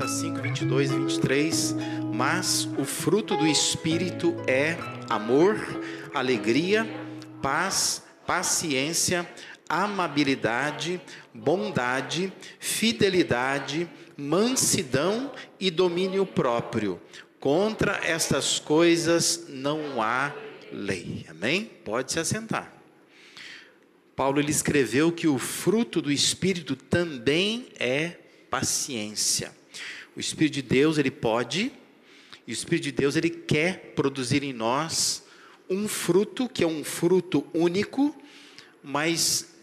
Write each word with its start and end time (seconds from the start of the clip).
Gálatas 0.00 0.10
5, 0.12 0.40
22 0.40 0.90
e 0.90 0.94
23. 0.94 1.74
Mas 2.14 2.64
o 2.78 2.84
fruto 2.86 3.36
do 3.36 3.46
Espírito 3.46 4.34
é 4.46 4.78
amor, 5.10 5.58
alegria, 6.14 6.88
paz, 7.42 8.02
paciência, 8.26 9.28
amabilidade, 9.68 10.98
bondade, 11.34 12.32
fidelidade, 12.58 13.86
mansidão 14.16 15.30
e 15.58 15.70
domínio 15.70 16.24
próprio. 16.24 16.98
Contra 17.38 18.00
estas 18.02 18.58
coisas 18.58 19.48
não 19.50 20.00
há 20.00 20.32
lei. 20.72 21.26
Amém? 21.28 21.70
Pode 21.84 22.12
se 22.12 22.18
assentar. 22.18 22.72
Paulo 24.16 24.40
ele 24.40 24.50
escreveu 24.50 25.12
que 25.12 25.28
o 25.28 25.36
fruto 25.36 26.00
do 26.00 26.10
espírito 26.10 26.74
também 26.74 27.68
é 27.78 28.16
paciência. 28.48 29.59
O 30.16 30.20
espírito 30.20 30.54
de 30.54 30.62
Deus, 30.62 30.98
ele 30.98 31.10
pode 31.10 31.72
e 32.46 32.52
o 32.52 32.54
espírito 32.54 32.84
de 32.84 32.92
Deus 32.92 33.16
ele 33.16 33.30
quer 33.30 33.92
produzir 33.94 34.42
em 34.42 34.52
nós 34.52 35.24
um 35.68 35.86
fruto 35.86 36.48
que 36.48 36.64
é 36.64 36.66
um 36.66 36.82
fruto 36.82 37.46
único, 37.54 38.14
mas 38.82 39.54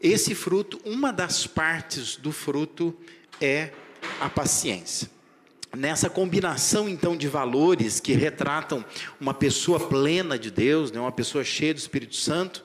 esse 0.00 0.34
fruto, 0.34 0.80
uma 0.84 1.12
das 1.12 1.46
partes 1.46 2.16
do 2.16 2.32
fruto 2.32 2.96
é 3.40 3.72
a 4.18 4.30
paciência. 4.30 5.10
Nessa 5.76 6.08
combinação 6.08 6.88
então 6.88 7.14
de 7.14 7.28
valores 7.28 8.00
que 8.00 8.14
retratam 8.14 8.84
uma 9.20 9.34
pessoa 9.34 9.78
plena 9.78 10.38
de 10.38 10.50
Deus, 10.50 10.90
né, 10.90 10.98
uma 10.98 11.12
pessoa 11.12 11.44
cheia 11.44 11.74
do 11.74 11.78
Espírito 11.78 12.16
Santo, 12.16 12.64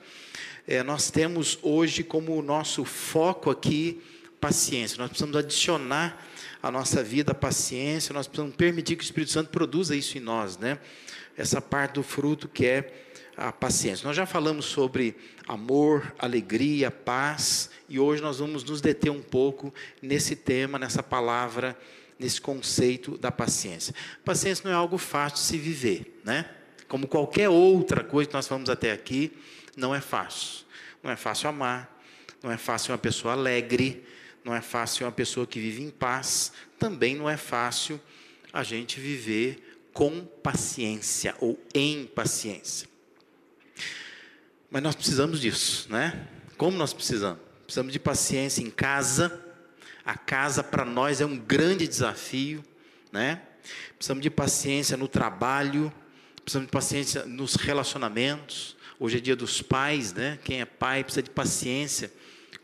é, 0.66 0.82
nós 0.82 1.12
temos 1.12 1.60
hoje 1.62 2.02
como 2.02 2.42
nosso 2.42 2.86
foco 2.86 3.52
aqui 3.52 4.02
paciência. 4.40 4.98
Nós 4.98 5.10
precisamos 5.10 5.36
adicionar 5.36 6.26
à 6.62 6.72
nossa 6.72 7.04
vida 7.04 7.32
a 7.32 7.36
paciência, 7.36 8.14
nós 8.14 8.28
precisamos 8.28 8.56
permitir 8.56 8.96
que 8.96 9.04
o 9.04 9.06
Espírito 9.06 9.32
Santo 9.32 9.50
produza 9.50 9.96
isso 9.96 10.18
em 10.18 10.22
nós, 10.22 10.58
né? 10.58 10.80
Essa 11.38 11.62
parte 11.62 11.94
do 11.94 12.04
fruto 12.04 12.48
que 12.48 12.66
é 12.66 13.06
a 13.38 13.52
paciência. 13.52 14.08
Nós 14.08 14.16
já 14.16 14.26
falamos 14.26 14.66
sobre 14.66 15.16
amor, 15.48 16.14
alegria, 16.18 16.90
paz, 16.90 17.70
e 17.90 18.00
hoje 18.00 18.22
nós 18.22 18.40
vamos 18.40 18.64
nos 18.64 18.82
deter 18.82 19.12
um 19.12 19.22
pouco 19.22 19.74
nesse 20.02 20.36
tema, 20.36 20.80
nessa 20.80 21.04
palavra, 21.04 21.78
nesse 22.18 22.40
conceito 22.40 23.18
da 23.18 23.32
paciência. 23.32 23.94
Paciência 24.24 24.64
não 24.64 24.72
é 24.72 24.76
algo 24.76 24.98
fácil 24.98 25.38
de 25.38 25.44
se 25.44 25.58
viver, 25.58 26.22
né? 26.24 26.50
Como 26.88 27.08
qualquer 27.08 27.50
outra 27.50 28.04
coisa 28.04 28.30
que 28.30 28.36
nós 28.36 28.48
falamos 28.48 28.70
até 28.70 28.92
aqui, 28.92 29.32
não 29.76 29.94
é 29.94 30.00
fácil. 30.00 30.66
Não 31.04 31.12
é 31.12 31.16
fácil 31.16 31.50
amar, 31.50 32.02
não 32.42 32.52
é 32.52 32.58
fácil 32.58 32.92
uma 32.92 32.98
pessoa 32.98 33.34
alegre, 33.34 34.06
não 34.46 34.54
é 34.54 34.62
fácil 34.62 35.08
uma 35.08 35.12
pessoa 35.12 35.48
que 35.48 35.60
vive 35.60 35.82
em 35.82 35.90
paz, 35.90 36.52
também 36.78 37.16
não 37.16 37.28
é 37.28 37.36
fácil 37.36 38.00
a 38.54 38.62
gente 38.62 39.00
viver 39.00 39.80
com 39.92 40.24
paciência 40.24 41.36
ou 41.40 41.60
em 41.74 42.06
paciência. 42.06 42.88
Mas 44.70 44.84
nós 44.84 44.94
precisamos 44.94 45.42
disso, 45.42 45.92
né? 45.92 46.28
Como 46.58 46.78
nós 46.78 46.94
precisamos? 46.94 47.42
Precisamos 47.64 47.92
de 47.92 47.98
paciência 47.98 48.62
em 48.62 48.70
casa. 48.70 49.44
A 50.06 50.16
casa 50.16 50.64
para 50.64 50.86
nós 50.86 51.22
é 51.22 51.26
um 51.26 51.38
grande 51.38 51.88
desafio, 51.88 52.64
né? 53.12 53.42
Precisamos 53.98 54.22
de 54.22 54.30
paciência 54.30 54.96
no 54.96 55.08
trabalho, 55.08 55.92
precisamos 56.44 56.68
de 56.68 56.72
paciência 56.72 57.26
nos 57.26 57.56
relacionamentos. 57.56 58.78
Hoje 59.00 59.18
é 59.18 59.20
dia 59.20 59.36
dos 59.36 59.64
pais, 59.64 60.14
né? 60.14 60.38
Quem 60.44 60.62
é 60.62 60.66
pai 60.66 61.04
precisa 61.04 61.24
de 61.24 61.32
paciência 61.32 62.12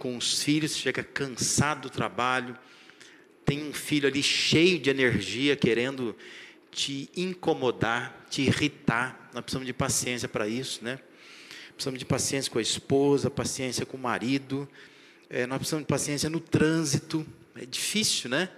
com 0.02 0.18
os 0.18 0.42
filhos, 0.42 0.76
chega 0.76 1.04
cansado 1.04 1.82
do 1.82 1.90
trabalho, 1.92 2.58
tem 3.46 3.64
um 3.64 3.72
filho 3.72 4.08
ali 4.08 4.24
cheio 4.24 4.80
de 4.80 4.90
energia, 4.90 5.56
querendo 5.56 6.16
te 6.72 7.08
incomodar, 7.16 8.26
te 8.28 8.42
irritar. 8.42 9.30
Nós 9.32 9.44
precisamos 9.44 9.68
de 9.68 9.74
paciência 9.74 10.28
para 10.28 10.48
isso, 10.48 10.84
né? 10.84 11.00
Precisamos 11.76 12.00
de 12.00 12.06
paciência 12.06 12.52
com 12.52 12.58
a 12.58 12.64
esposa, 12.64 13.30
paciência 13.30 13.86
com 13.86 13.96
o 13.96 14.00
marido. 14.00 14.68
É, 15.30 15.46
nós 15.46 15.60
precisamos 15.60 15.84
de 15.84 15.88
paciência 15.88 16.32
no 16.32 16.40
trânsito. 16.40 17.24
É 17.56 17.64
difícil, 17.64 18.28
né? 18.28 18.50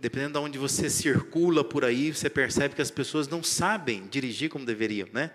Dependendo 0.00 0.38
de 0.38 0.44
onde 0.44 0.58
você 0.58 0.88
circula 0.88 1.64
por 1.64 1.84
aí, 1.84 2.14
você 2.14 2.30
percebe 2.30 2.76
que 2.76 2.80
as 2.80 2.90
pessoas 2.90 3.26
não 3.26 3.42
sabem 3.42 4.06
dirigir 4.08 4.48
como 4.48 4.64
deveriam, 4.64 5.08
né? 5.12 5.32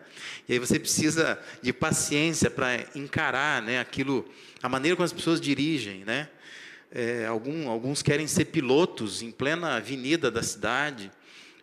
E 0.48 0.54
aí 0.54 0.60
você 0.60 0.80
precisa 0.80 1.38
de 1.62 1.74
paciência 1.74 2.50
para 2.50 2.86
encarar, 2.96 3.62
né, 3.62 3.82
aquilo, 3.82 4.26
a 4.62 4.70
maneira 4.70 4.96
como 4.96 5.04
as 5.04 5.12
pessoas 5.12 5.42
dirigem, 5.42 6.06
né? 6.06 6.30
É, 6.90 7.26
algum, 7.26 7.68
alguns 7.68 8.02
querem 8.02 8.26
ser 8.26 8.46
pilotos 8.46 9.22
em 9.22 9.32
plena 9.32 9.76
avenida 9.76 10.32
da 10.32 10.42
cidade 10.42 11.12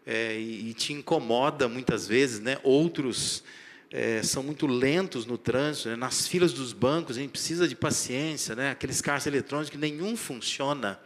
é, 0.04 0.38
e, 0.38 0.68
e, 0.68 0.74
te 0.74 0.92
incomoda 0.92 1.68
muitas 1.68 2.06
vezes, 2.06 2.38
né? 2.40 2.58
Outros 2.62 3.42
é, 3.90 4.22
são 4.22 4.42
muito 4.42 4.66
lentos 4.66 5.24
no 5.24 5.38
trânsito, 5.38 5.88
né? 5.88 5.96
nas 5.96 6.26
filas 6.26 6.52
dos 6.52 6.74
bancos 6.74 7.16
a 7.16 7.20
gente 7.20 7.30
precisa 7.30 7.66
de 7.66 7.74
paciência, 7.74 8.54
né? 8.54 8.72
Aqueles 8.72 9.00
carros 9.00 9.26
eletrônicos 9.26 9.70
que 9.70 9.78
nenhum 9.78 10.18
funciona. 10.18 11.00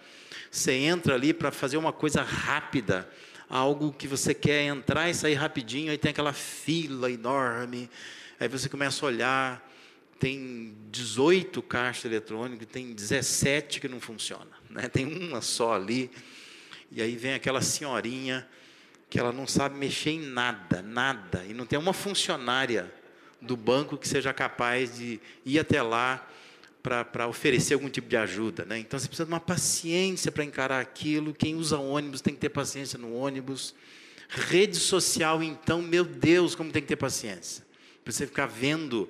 Você 0.54 0.70
entra 0.70 1.16
ali 1.16 1.34
para 1.34 1.50
fazer 1.50 1.76
uma 1.76 1.92
coisa 1.92 2.22
rápida, 2.22 3.10
algo 3.50 3.92
que 3.92 4.06
você 4.06 4.32
quer 4.32 4.62
entrar 4.62 5.10
e 5.10 5.14
sair 5.14 5.34
rapidinho, 5.34 5.90
aí 5.90 5.98
tem 5.98 6.12
aquela 6.12 6.32
fila 6.32 7.10
enorme, 7.10 7.90
aí 8.38 8.46
você 8.46 8.68
começa 8.68 9.04
a 9.04 9.08
olhar, 9.08 9.70
tem 10.16 10.76
18 10.92 11.60
caixas 11.60 12.04
eletrônicas, 12.04 12.68
tem 12.68 12.92
17 12.92 13.80
que 13.80 13.88
não 13.88 13.98
funcionam, 13.98 14.46
né? 14.70 14.88
tem 14.88 15.04
uma 15.04 15.40
só 15.40 15.74
ali, 15.74 16.08
e 16.88 17.02
aí 17.02 17.16
vem 17.16 17.34
aquela 17.34 17.60
senhorinha 17.60 18.46
que 19.10 19.18
ela 19.18 19.32
não 19.32 19.48
sabe 19.48 19.76
mexer 19.76 20.10
em 20.10 20.20
nada, 20.20 20.80
nada, 20.82 21.44
e 21.48 21.52
não 21.52 21.66
tem 21.66 21.80
uma 21.80 21.92
funcionária 21.92 22.94
do 23.42 23.56
banco 23.56 23.98
que 23.98 24.06
seja 24.06 24.32
capaz 24.32 24.98
de 24.98 25.20
ir 25.44 25.58
até 25.58 25.82
lá 25.82 26.24
para 26.84 27.26
oferecer 27.26 27.72
algum 27.72 27.88
tipo 27.88 28.06
de 28.06 28.16
ajuda. 28.16 28.66
Né? 28.66 28.78
Então 28.78 29.00
você 29.00 29.06
precisa 29.06 29.24
de 29.24 29.32
uma 29.32 29.40
paciência 29.40 30.30
para 30.30 30.44
encarar 30.44 30.80
aquilo. 30.80 31.32
Quem 31.32 31.54
usa 31.54 31.78
ônibus 31.78 32.20
tem 32.20 32.34
que 32.34 32.40
ter 32.40 32.50
paciência 32.50 32.98
no 32.98 33.14
ônibus. 33.14 33.74
Rede 34.28 34.76
social, 34.76 35.42
então, 35.42 35.80
meu 35.80 36.04
Deus, 36.04 36.54
como 36.54 36.70
tem 36.70 36.82
que 36.82 36.88
ter 36.88 36.96
paciência. 36.96 37.64
Para 38.04 38.12
você 38.12 38.26
ficar 38.26 38.46
vendo 38.46 39.08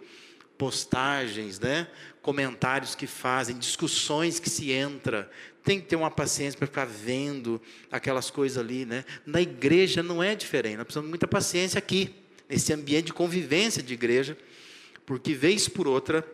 postagens, 0.56 1.58
né? 1.58 1.88
comentários 2.22 2.94
que 2.94 3.08
fazem, 3.08 3.58
discussões 3.58 4.38
que 4.38 4.48
se 4.48 4.70
entra. 4.70 5.28
Tem 5.64 5.80
que 5.80 5.88
ter 5.88 5.96
uma 5.96 6.12
paciência 6.12 6.56
para 6.56 6.68
ficar 6.68 6.84
vendo 6.84 7.60
aquelas 7.90 8.30
coisas 8.30 8.56
ali. 8.56 8.84
Né? 8.84 9.04
Na 9.26 9.40
igreja 9.40 10.00
não 10.00 10.22
é 10.22 10.36
diferente. 10.36 10.76
Nós 10.76 10.84
precisamos 10.84 11.08
de 11.08 11.10
muita 11.10 11.26
paciência 11.26 11.78
aqui, 11.78 12.14
nesse 12.48 12.72
ambiente 12.72 13.06
de 13.06 13.12
convivência 13.12 13.82
de 13.82 13.94
igreja, 13.94 14.38
porque 15.04 15.34
vez 15.34 15.68
por 15.68 15.88
outra 15.88 16.24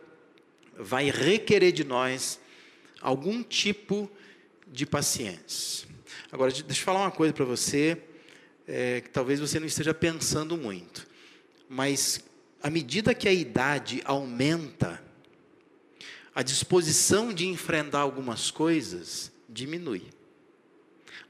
vai 0.81 1.11
requerer 1.11 1.71
de 1.71 1.83
nós 1.83 2.39
algum 2.99 3.43
tipo 3.43 4.09
de 4.67 4.85
paciência. 4.85 5.87
Agora, 6.31 6.51
deixa 6.51 6.81
eu 6.81 6.85
falar 6.85 7.01
uma 7.01 7.11
coisa 7.11 7.33
para 7.33 7.45
você, 7.45 8.01
é, 8.67 9.01
que 9.01 9.09
talvez 9.09 9.39
você 9.39 9.59
não 9.59 9.67
esteja 9.67 9.93
pensando 9.93 10.57
muito, 10.57 11.07
mas 11.69 12.23
à 12.61 12.69
medida 12.69 13.13
que 13.13 13.27
a 13.27 13.33
idade 13.33 14.01
aumenta, 14.05 15.01
a 16.33 16.41
disposição 16.41 17.33
de 17.33 17.47
enfrentar 17.47 17.99
algumas 17.99 18.49
coisas 18.49 19.31
diminui. 19.49 20.03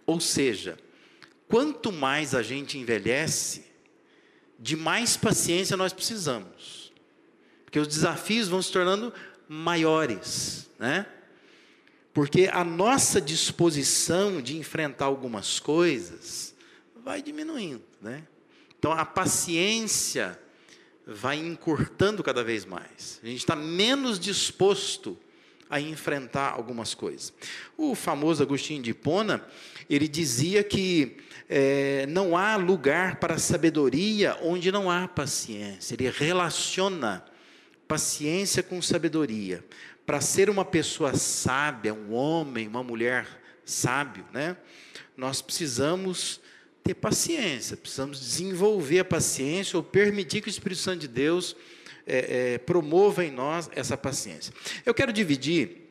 Ou 0.06 0.20
seja, 0.20 0.78
quanto 1.48 1.92
mais 1.92 2.36
a 2.36 2.44
gente 2.44 2.78
envelhece, 2.78 3.66
de 4.60 4.76
mais 4.76 5.18
paciência 5.18 5.76
nós 5.76 5.92
precisamos. 5.92 6.94
Porque 7.66 7.80
os 7.80 7.88
desafios 7.88 8.48
vão 8.50 8.62
se 8.62 8.72
tornando 8.72 9.14
maiores, 9.52 10.70
né? 10.80 11.06
Porque 12.14 12.50
a 12.54 12.64
nossa 12.64 13.20
disposição 13.20 14.42
de 14.42 14.56
enfrentar 14.56 15.06
algumas 15.06 15.60
coisas 15.60 16.56
vai 17.04 17.22
diminuindo, 17.22 17.84
né? 18.02 18.24
Então 18.80 18.94
a 18.94 19.04
paciência 19.04 20.40
vai 21.06 21.38
encurtando 21.38 22.24
cada 22.24 22.46
vez 22.46 22.64
mais. 22.64 23.20
A 23.22 23.28
gente 23.28 23.40
está 23.40 23.54
menos 23.54 24.18
disposto 24.18 25.18
a 25.70 25.82
enfrentar 25.82 26.52
algumas 26.52 26.94
coisas. 26.94 27.34
O 27.76 27.94
famoso 27.94 28.42
Agostinho 28.42 28.82
de 28.82 28.92
Hipona, 28.92 29.46
ele 29.90 30.08
dizia 30.08 30.64
que 30.64 31.18
é, 31.50 32.06
não 32.08 32.38
há 32.38 32.56
lugar 32.56 33.18
para 33.18 33.38
sabedoria 33.38 34.38
onde 34.42 34.72
não 34.72 34.90
há 34.90 35.10
paciência. 35.10 35.94
Ele 35.94 36.10
relaciona 36.10 37.26
paciência 37.92 38.64
com 38.64 38.82
sabedoria. 38.82 39.62
Para 40.06 40.22
ser 40.22 40.50
uma 40.50 40.64
pessoa 40.64 41.14
sábia, 41.14 41.94
um 41.94 42.14
homem, 42.14 42.66
uma 42.66 42.82
mulher 42.82 43.28
sábio, 43.66 44.26
né? 44.32 44.56
Nós 45.18 45.42
precisamos 45.42 46.40
ter 46.82 46.94
paciência, 46.94 47.76
precisamos 47.76 48.18
desenvolver 48.18 49.00
a 49.00 49.04
paciência 49.04 49.76
ou 49.76 49.84
permitir 49.84 50.40
que 50.40 50.48
o 50.48 50.50
Espírito 50.50 50.80
Santo 50.80 51.00
de 51.00 51.10
Deus 51.10 51.54
é, 52.08 52.54
é, 52.54 52.58
promova 52.60 53.26
em 53.26 53.32
nós 53.32 53.70
essa 53.76 53.98
paciência. 53.98 54.54
Eu 54.86 54.94
quero 54.94 55.12
dividir 55.12 55.90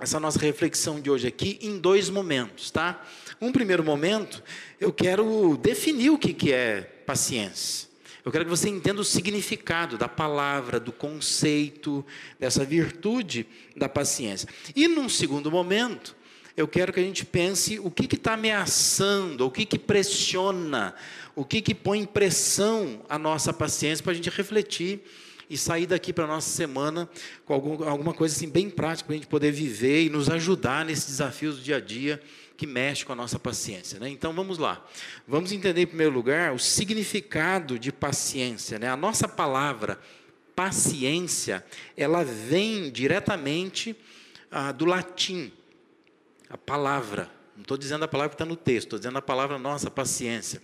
essa 0.00 0.18
nossa 0.18 0.38
reflexão 0.38 0.98
de 0.98 1.10
hoje 1.10 1.28
aqui 1.28 1.58
em 1.60 1.78
dois 1.78 2.08
momentos, 2.08 2.70
tá? 2.70 3.06
um 3.38 3.52
primeiro 3.52 3.84
momento, 3.84 4.42
eu 4.80 4.90
quero 4.90 5.58
definir 5.58 6.08
o 6.08 6.16
que, 6.16 6.32
que 6.32 6.54
é 6.54 6.80
paciência. 6.80 7.93
Eu 8.24 8.32
quero 8.32 8.44
que 8.44 8.50
você 8.50 8.70
entenda 8.70 9.02
o 9.02 9.04
significado 9.04 9.98
da 9.98 10.08
palavra, 10.08 10.80
do 10.80 10.90
conceito, 10.90 12.04
dessa 12.40 12.64
virtude 12.64 13.46
da 13.76 13.86
paciência. 13.86 14.48
E 14.74 14.88
num 14.88 15.10
segundo 15.10 15.50
momento, 15.50 16.16
eu 16.56 16.66
quero 16.66 16.90
que 16.90 17.00
a 17.00 17.02
gente 17.02 17.26
pense 17.26 17.78
o 17.78 17.90
que 17.90 18.14
está 18.14 18.32
ameaçando, 18.32 19.44
o 19.44 19.50
que, 19.50 19.66
que 19.66 19.78
pressiona, 19.78 20.94
o 21.36 21.44
que, 21.44 21.60
que 21.60 21.74
põe 21.74 22.06
pressão 22.06 23.04
à 23.10 23.18
nossa 23.18 23.52
paciência 23.52 24.02
para 24.02 24.12
a 24.12 24.16
gente 24.16 24.30
refletir 24.30 25.02
e 25.50 25.58
sair 25.58 25.84
daqui 25.84 26.10
para 26.10 26.24
a 26.24 26.28
nossa 26.28 26.48
semana 26.48 27.06
com 27.44 27.52
algum, 27.52 27.86
alguma 27.86 28.14
coisa 28.14 28.34
assim 28.34 28.48
bem 28.48 28.70
prática 28.70 29.06
para 29.06 29.14
a 29.14 29.18
gente 29.18 29.28
poder 29.28 29.52
viver 29.52 30.06
e 30.06 30.08
nos 30.08 30.30
ajudar 30.30 30.86
nesses 30.86 31.06
desafios 31.06 31.56
do 31.56 31.62
dia 31.62 31.76
a 31.76 31.80
dia 31.80 32.22
que 32.56 32.66
mexe 32.66 33.04
com 33.04 33.12
a 33.12 33.16
nossa 33.16 33.38
paciência. 33.38 33.98
Né? 33.98 34.08
Então 34.08 34.32
vamos 34.32 34.58
lá. 34.58 34.84
Vamos 35.26 35.52
entender 35.52 35.82
em 35.82 35.86
primeiro 35.86 36.12
lugar 36.12 36.52
o 36.52 36.58
significado 36.58 37.78
de 37.78 37.92
paciência. 37.92 38.78
Né? 38.78 38.88
A 38.88 38.96
nossa 38.96 39.28
palavra 39.28 39.98
paciência, 40.54 41.64
ela 41.96 42.24
vem 42.24 42.90
diretamente 42.90 43.96
ah, 44.50 44.72
do 44.72 44.84
latim. 44.84 45.52
A 46.48 46.56
palavra. 46.56 47.30
Não 47.56 47.62
estou 47.62 47.76
dizendo 47.76 48.04
a 48.04 48.08
palavra 48.08 48.30
que 48.30 48.34
está 48.34 48.44
no 48.44 48.56
texto, 48.56 48.86
estou 48.86 48.98
dizendo 48.98 49.18
a 49.18 49.22
palavra 49.22 49.58
nossa, 49.58 49.90
paciência. 49.90 50.62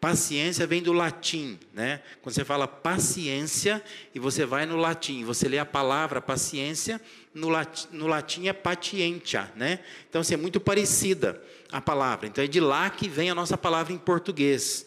Paciência 0.00 0.64
vem 0.66 0.80
do 0.80 0.92
latim, 0.92 1.58
né? 1.74 2.00
Quando 2.22 2.32
você 2.34 2.44
fala 2.44 2.68
paciência 2.68 3.82
e 4.14 4.20
você 4.20 4.46
vai 4.46 4.64
no 4.64 4.76
latim, 4.76 5.24
você 5.24 5.48
lê 5.48 5.58
a 5.58 5.66
palavra 5.66 6.20
paciência, 6.20 7.00
no 7.38 7.48
latim, 7.48 7.88
no 7.92 8.06
latim 8.06 8.48
é 8.48 8.52
patientia, 8.52 9.50
né? 9.54 9.78
Então, 10.08 10.20
assim, 10.20 10.34
é 10.34 10.36
muito 10.36 10.58
parecida 10.58 11.40
a 11.70 11.80
palavra. 11.80 12.26
Então, 12.26 12.42
é 12.42 12.46
de 12.46 12.58
lá 12.58 12.90
que 12.90 13.08
vem 13.08 13.30
a 13.30 13.34
nossa 13.34 13.56
palavra 13.56 13.92
em 13.92 13.98
português. 13.98 14.84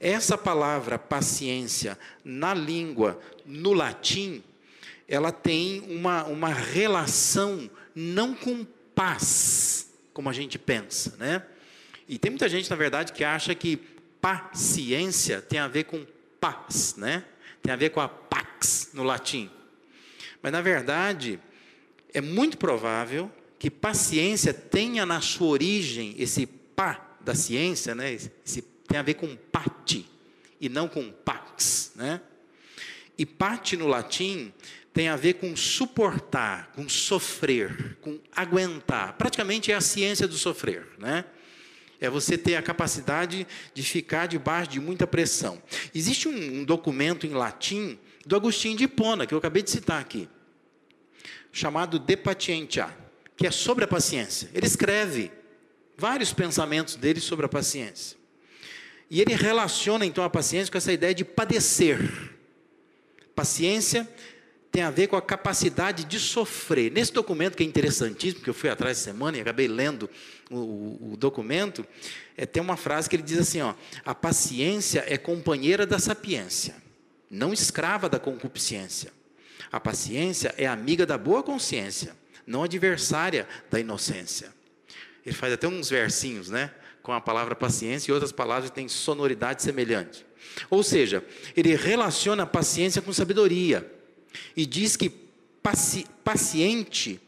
Essa 0.00 0.36
palavra 0.36 0.98
paciência, 0.98 1.96
na 2.24 2.52
língua, 2.52 3.20
no 3.46 3.72
latim, 3.72 4.42
ela 5.06 5.30
tem 5.30 5.80
uma, 5.88 6.24
uma 6.24 6.48
relação 6.48 7.70
não 7.94 8.34
com 8.34 8.66
paz, 8.94 9.88
como 10.12 10.28
a 10.28 10.32
gente 10.32 10.58
pensa, 10.58 11.14
né? 11.18 11.42
E 12.08 12.18
tem 12.18 12.32
muita 12.32 12.48
gente, 12.48 12.68
na 12.68 12.76
verdade, 12.76 13.12
que 13.12 13.22
acha 13.22 13.54
que 13.54 13.76
paciência 14.20 15.40
tem 15.40 15.60
a 15.60 15.68
ver 15.68 15.84
com 15.84 16.04
paz, 16.40 16.96
né? 16.96 17.24
Tem 17.62 17.72
a 17.72 17.76
ver 17.76 17.90
com 17.90 18.00
a 18.00 18.08
pax 18.08 18.90
no 18.92 19.04
latim. 19.04 19.48
Mas 20.42 20.50
na 20.50 20.60
verdade, 20.60 21.38
é 22.12 22.20
muito 22.20 22.58
provável 22.58 23.30
que 23.58 23.70
paciência 23.70 24.52
tenha 24.52 25.06
na 25.06 25.20
sua 25.20 25.48
origem 25.48 26.14
esse 26.18 26.46
pá 26.46 27.16
da 27.20 27.34
ciência, 27.34 27.94
né? 27.94 28.12
Esse, 28.12 28.62
tem 28.86 28.98
a 28.98 29.02
ver 29.02 29.14
com 29.14 29.34
pati 29.50 30.06
e 30.60 30.68
não 30.68 30.88
com 30.88 31.10
pax, 31.10 31.92
né? 31.94 32.20
E 33.16 33.24
pati 33.24 33.76
no 33.76 33.86
latim 33.86 34.52
tem 34.92 35.08
a 35.08 35.16
ver 35.16 35.34
com 35.34 35.56
suportar, 35.56 36.72
com 36.74 36.88
sofrer, 36.88 37.96
com 38.00 38.18
aguentar. 38.34 39.14
Praticamente 39.14 39.72
é 39.72 39.74
a 39.74 39.80
ciência 39.80 40.28
do 40.28 40.36
sofrer, 40.36 40.86
né? 40.98 41.24
é 42.02 42.10
você 42.10 42.36
ter 42.36 42.56
a 42.56 42.62
capacidade 42.62 43.46
de 43.72 43.82
ficar 43.84 44.26
debaixo 44.26 44.72
de 44.72 44.80
muita 44.80 45.06
pressão. 45.06 45.62
Existe 45.94 46.28
um, 46.28 46.60
um 46.60 46.64
documento 46.64 47.28
em 47.28 47.30
latim 47.30 47.96
do 48.26 48.34
Agostinho 48.34 48.76
de 48.76 48.84
Hipona, 48.84 49.24
que 49.24 49.32
eu 49.32 49.38
acabei 49.38 49.62
de 49.62 49.70
citar 49.70 50.00
aqui, 50.00 50.28
chamado 51.52 51.98
De 51.98 52.16
Patientia, 52.16 52.88
que 53.36 53.46
é 53.46 53.50
sobre 53.50 53.84
a 53.84 53.88
paciência. 53.88 54.48
Ele 54.54 54.66
escreve 54.66 55.30
vários 55.96 56.32
pensamentos 56.32 56.96
dele 56.96 57.20
sobre 57.20 57.44
a 57.46 57.48
paciência. 57.48 58.16
E 59.10 59.20
ele 59.20 59.34
relaciona 59.34 60.06
então 60.06 60.24
a 60.24 60.30
paciência 60.30 60.72
com 60.72 60.78
essa 60.78 60.92
ideia 60.92 61.14
de 61.14 61.24
padecer. 61.24 62.00
Paciência 63.34 64.08
tem 64.70 64.82
a 64.82 64.90
ver 64.90 65.06
com 65.08 65.16
a 65.16 65.20
capacidade 65.20 66.04
de 66.04 66.18
sofrer. 66.18 66.90
Nesse 66.90 67.12
documento, 67.12 67.54
que 67.54 67.62
é 67.62 67.66
interessantíssimo, 67.66 68.36
porque 68.36 68.48
eu 68.48 68.54
fui 68.54 68.70
atrás 68.70 68.96
de 68.96 69.02
semana 69.04 69.36
e 69.36 69.40
acabei 69.42 69.68
lendo 69.68 70.08
o, 70.50 70.56
o, 70.56 71.12
o 71.12 71.16
documento, 71.18 71.86
é, 72.38 72.46
tem 72.46 72.62
uma 72.62 72.78
frase 72.78 73.06
que 73.06 73.14
ele 73.14 73.22
diz 73.22 73.38
assim: 73.38 73.60
ó, 73.60 73.74
a 74.02 74.14
paciência 74.14 75.04
é 75.06 75.18
companheira 75.18 75.84
da 75.84 75.98
sapiência, 75.98 76.74
não 77.30 77.52
escrava 77.52 78.08
da 78.08 78.18
concupiscência. 78.18 79.12
A 79.70 79.78
paciência 79.78 80.54
é 80.56 80.66
amiga 80.66 81.06
da 81.06 81.16
boa 81.16 81.42
consciência, 81.42 82.16
não 82.46 82.62
adversária 82.62 83.46
da 83.70 83.78
inocência. 83.78 84.52
Ele 85.24 85.34
faz 85.34 85.52
até 85.52 85.68
uns 85.68 85.88
versinhos, 85.88 86.50
né? 86.50 86.70
Com 87.02 87.12
a 87.12 87.20
palavra 87.20 87.54
paciência 87.54 88.10
e 88.10 88.12
outras 88.12 88.32
palavras 88.32 88.70
que 88.70 88.76
têm 88.76 88.88
sonoridade 88.88 89.62
semelhante. 89.62 90.24
Ou 90.68 90.82
seja, 90.82 91.24
ele 91.56 91.74
relaciona 91.74 92.42
a 92.42 92.46
paciência 92.46 93.00
com 93.00 93.12
sabedoria 93.12 93.90
e 94.56 94.66
diz 94.66 94.96
que 94.96 95.08
paci 95.62 96.06
paciente, 96.24 97.20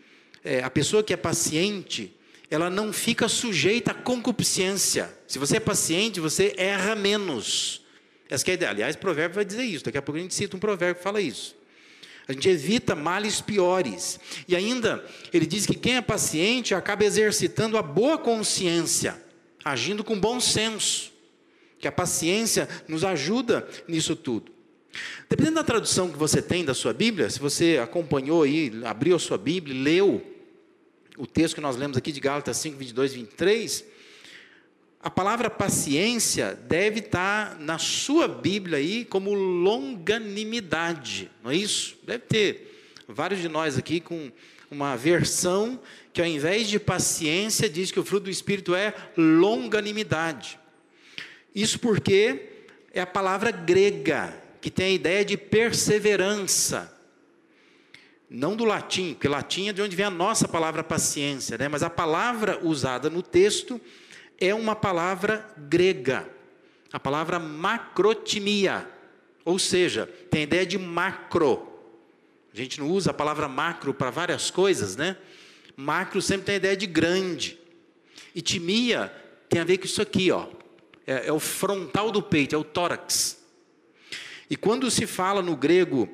é, 0.43 0.63
a 0.63 0.71
pessoa 0.71 1.03
que 1.03 1.13
é 1.13 1.17
paciente, 1.17 2.15
ela 2.51 2.69
não 2.69 2.93
fica 2.93 3.29
sujeita 3.29 3.93
à 3.93 3.95
concupiscência. 3.95 5.13
Se 5.27 5.39
você 5.39 5.57
é 5.57 5.61
paciente, 5.61 6.21
você 6.21 6.55
erra 6.57 6.95
menos. 6.95 7.83
Essa 8.29 8.49
é 8.49 8.51
a 8.51 8.55
ideia. 8.55 8.71
Aliás, 8.71 8.97
o 8.97 8.99
provérbio 8.99 9.37
vai 9.37 9.45
dizer 9.45 9.65
isso. 9.65 9.85
Daqui 9.85 9.99
a 9.99 10.03
pouco 10.03 10.19
a 10.19 10.23
gente 10.23 10.35
cita 10.35 10.57
um 10.57 10.61
provérbio 10.61 10.97
que 10.97 11.03
fala 11.03 11.21
isso. 11.21 11.57
A 12.27 12.33
gente 12.33 12.49
evita 12.49 12.95
males 12.95 13.41
piores. 13.41 14.19
E 14.49 14.57
ainda, 14.57 15.05
ele 15.33 15.47
diz 15.47 15.67
que 15.67 15.75
quem 15.75 15.97
é 15.97 16.01
paciente 16.01 16.75
acaba 16.75 17.05
exercitando 17.05 17.77
a 17.77 17.83
boa 17.83 18.17
consciência, 18.17 19.23
agindo 19.65 20.03
com 20.03 20.19
bom 20.19 20.41
senso. 20.41 21.13
Que 21.79 21.87
a 21.87 21.93
paciência 21.93 22.69
nos 22.89 23.05
ajuda 23.05 23.69
nisso 23.87 24.17
tudo. 24.17 24.53
Dependendo 25.29 25.57
da 25.57 25.65
tradução 25.65 26.11
que 26.11 26.17
você 26.17 26.41
tem 26.41 26.65
da 26.65 26.73
sua 26.73 26.95
Bíblia, 26.95 27.29
se 27.29 27.39
você 27.39 27.79
acompanhou 27.83 28.43
aí, 28.43 28.73
abriu 28.85 29.17
a 29.17 29.19
sua 29.19 29.37
Bíblia, 29.37 29.77
leu 29.79 30.25
o 31.19 31.27
texto 31.27 31.57
que 31.57 31.61
nós 31.61 31.77
lemos 31.77 31.97
aqui 31.97 32.11
de 32.11 32.21
Gálatas 32.21 32.57
5, 32.57 32.77
22 32.77 33.13
e 33.13 33.15
23, 33.17 33.85
a 35.05 35.11
palavra 35.11 35.51
paciência 35.51 36.59
deve 36.67 37.01
estar 37.01 37.59
na 37.61 37.77
sua 37.77 38.27
Bíblia 38.27 38.79
aí 38.79 39.05
como 39.05 39.35
longanimidade, 39.35 41.31
não 41.43 41.51
é 41.51 41.57
isso? 41.57 41.99
Deve 42.05 42.21
ter 42.21 42.95
vários 43.07 43.43
de 43.43 43.49
nós 43.51 43.77
aqui 43.77 44.01
com 44.01 44.33
uma 44.71 44.97
versão 44.97 45.79
que 46.11 46.23
ao 46.23 46.27
invés 46.27 46.71
de 46.71 46.81
paciência 46.81 47.69
diz 47.69 47.91
que 47.91 48.01
o 48.01 48.05
fruto 48.05 48.25
do 48.25 48.31
Espírito 48.31 48.75
é 48.75 48.95
longanimidade. 49.15 50.59
Isso 51.55 51.79
porque 51.79 52.49
é 52.91 53.03
a 53.03 53.07
palavra 53.07 53.51
grega 53.51 54.43
que 54.59 54.71
tem 54.71 54.87
a 54.87 54.93
ideia 54.93 55.23
de 55.23 55.37
perseverança. 55.37 56.91
Não 58.31 58.57
do 58.57 58.65
latim, 58.65 59.13
porque 59.13 59.29
latim 59.29 59.69
é 59.69 59.73
de 59.75 59.83
onde 59.83 59.95
vem 59.95 60.07
a 60.07 60.11
nossa 60.11 60.49
palavra 60.49 60.83
paciência, 60.83 61.59
né? 61.59 61.69
mas 61.69 61.83
a 61.83 61.91
palavra 61.91 62.59
usada 62.63 63.11
no 63.11 63.21
texto 63.21 63.79
é 64.41 64.55
uma 64.55 64.75
palavra 64.75 65.49
grega, 65.57 66.29
a 66.93 67.01
palavra 67.01 67.39
macrotimia, 67.39 68.89
ou 69.45 69.59
seja, 69.59 70.07
tem 70.31 70.41
a 70.41 70.45
ideia 70.45 70.67
de 70.67 70.79
macro. 70.79 71.69
A 72.53 72.57
gente 72.57 72.81
não 72.81 72.89
usa 72.89 73.11
a 73.11 73.15
palavra 73.15 73.49
macro 73.49 73.93
para 73.93 74.11
várias 74.11 74.51
coisas, 74.51 74.97
né? 74.97 75.17
Macro 75.77 76.23
sempre 76.23 76.47
tem 76.47 76.55
a 76.55 76.57
ideia 76.57 76.77
de 76.77 76.87
grande. 76.87 77.59
E 78.35 78.41
timia 78.41 79.13
tem 79.49 79.61
a 79.61 79.65
ver 79.65 79.79
com 79.79 79.85
isso 79.85 80.01
aqui, 80.01 80.31
ó. 80.31 80.47
É, 81.07 81.29
é 81.29 81.33
o 81.33 81.41
frontal 81.41 82.11
do 82.11 82.23
peito, 82.23 82.55
é 82.55 82.59
o 82.59 82.65
tórax. 82.65 83.43
E 84.49 84.57
quando 84.57 84.91
se 84.91 85.07
fala 85.07 85.43
no 85.43 85.57
grego 85.57 86.09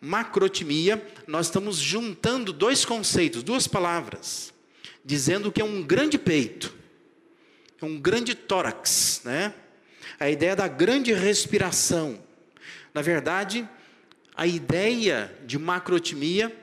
macrotimia, 0.00 1.04
nós 1.26 1.46
estamos 1.46 1.76
juntando 1.76 2.52
dois 2.52 2.84
conceitos, 2.84 3.42
duas 3.42 3.68
palavras, 3.68 4.52
dizendo 5.04 5.52
que 5.52 5.60
é 5.60 5.64
um 5.64 5.82
grande 5.82 6.18
peito, 6.18 6.74
um 7.86 8.00
grande 8.00 8.34
tórax, 8.34 9.22
né? 9.24 9.54
A 10.18 10.30
ideia 10.30 10.54
da 10.54 10.68
grande 10.68 11.12
respiração. 11.12 12.18
Na 12.94 13.02
verdade, 13.02 13.68
a 14.34 14.46
ideia 14.46 15.34
de 15.44 15.58
macrotimia 15.58 16.54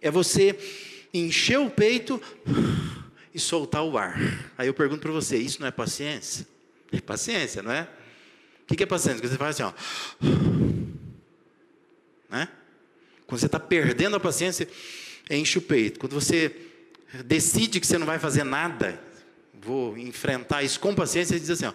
é 0.00 0.10
você 0.10 0.58
encher 1.12 1.58
o 1.58 1.70
peito 1.70 2.20
e 3.34 3.38
soltar 3.38 3.84
o 3.84 3.96
ar. 3.96 4.18
Aí 4.58 4.66
eu 4.66 4.74
pergunto 4.74 5.00
para 5.00 5.12
você, 5.12 5.36
isso 5.36 5.60
não 5.60 5.68
é 5.68 5.70
paciência? 5.70 6.46
É 6.90 7.00
paciência, 7.00 7.62
não 7.62 7.72
é? 7.72 7.88
O 8.70 8.74
que 8.74 8.82
é 8.82 8.86
paciência? 8.86 9.26
Você 9.26 9.36
faz 9.36 9.60
assim, 9.60 9.62
ó. 9.62 9.72
Né? 12.30 12.48
Quando 13.26 13.40
você 13.40 13.46
está 13.46 13.60
perdendo 13.60 14.16
a 14.16 14.20
paciência, 14.20 14.68
enche 15.30 15.58
o 15.58 15.62
peito. 15.62 16.00
Quando 16.00 16.12
você 16.12 16.54
decide 17.24 17.80
que 17.80 17.86
você 17.86 17.98
não 17.98 18.06
vai 18.06 18.18
fazer 18.18 18.44
nada, 18.44 18.98
vou 19.62 19.96
enfrentar 19.96 20.62
isso 20.62 20.80
com 20.80 20.94
paciência, 20.94 21.38
você 21.38 21.40
diz 21.40 21.50
assim, 21.50 21.66
ó. 21.66 21.72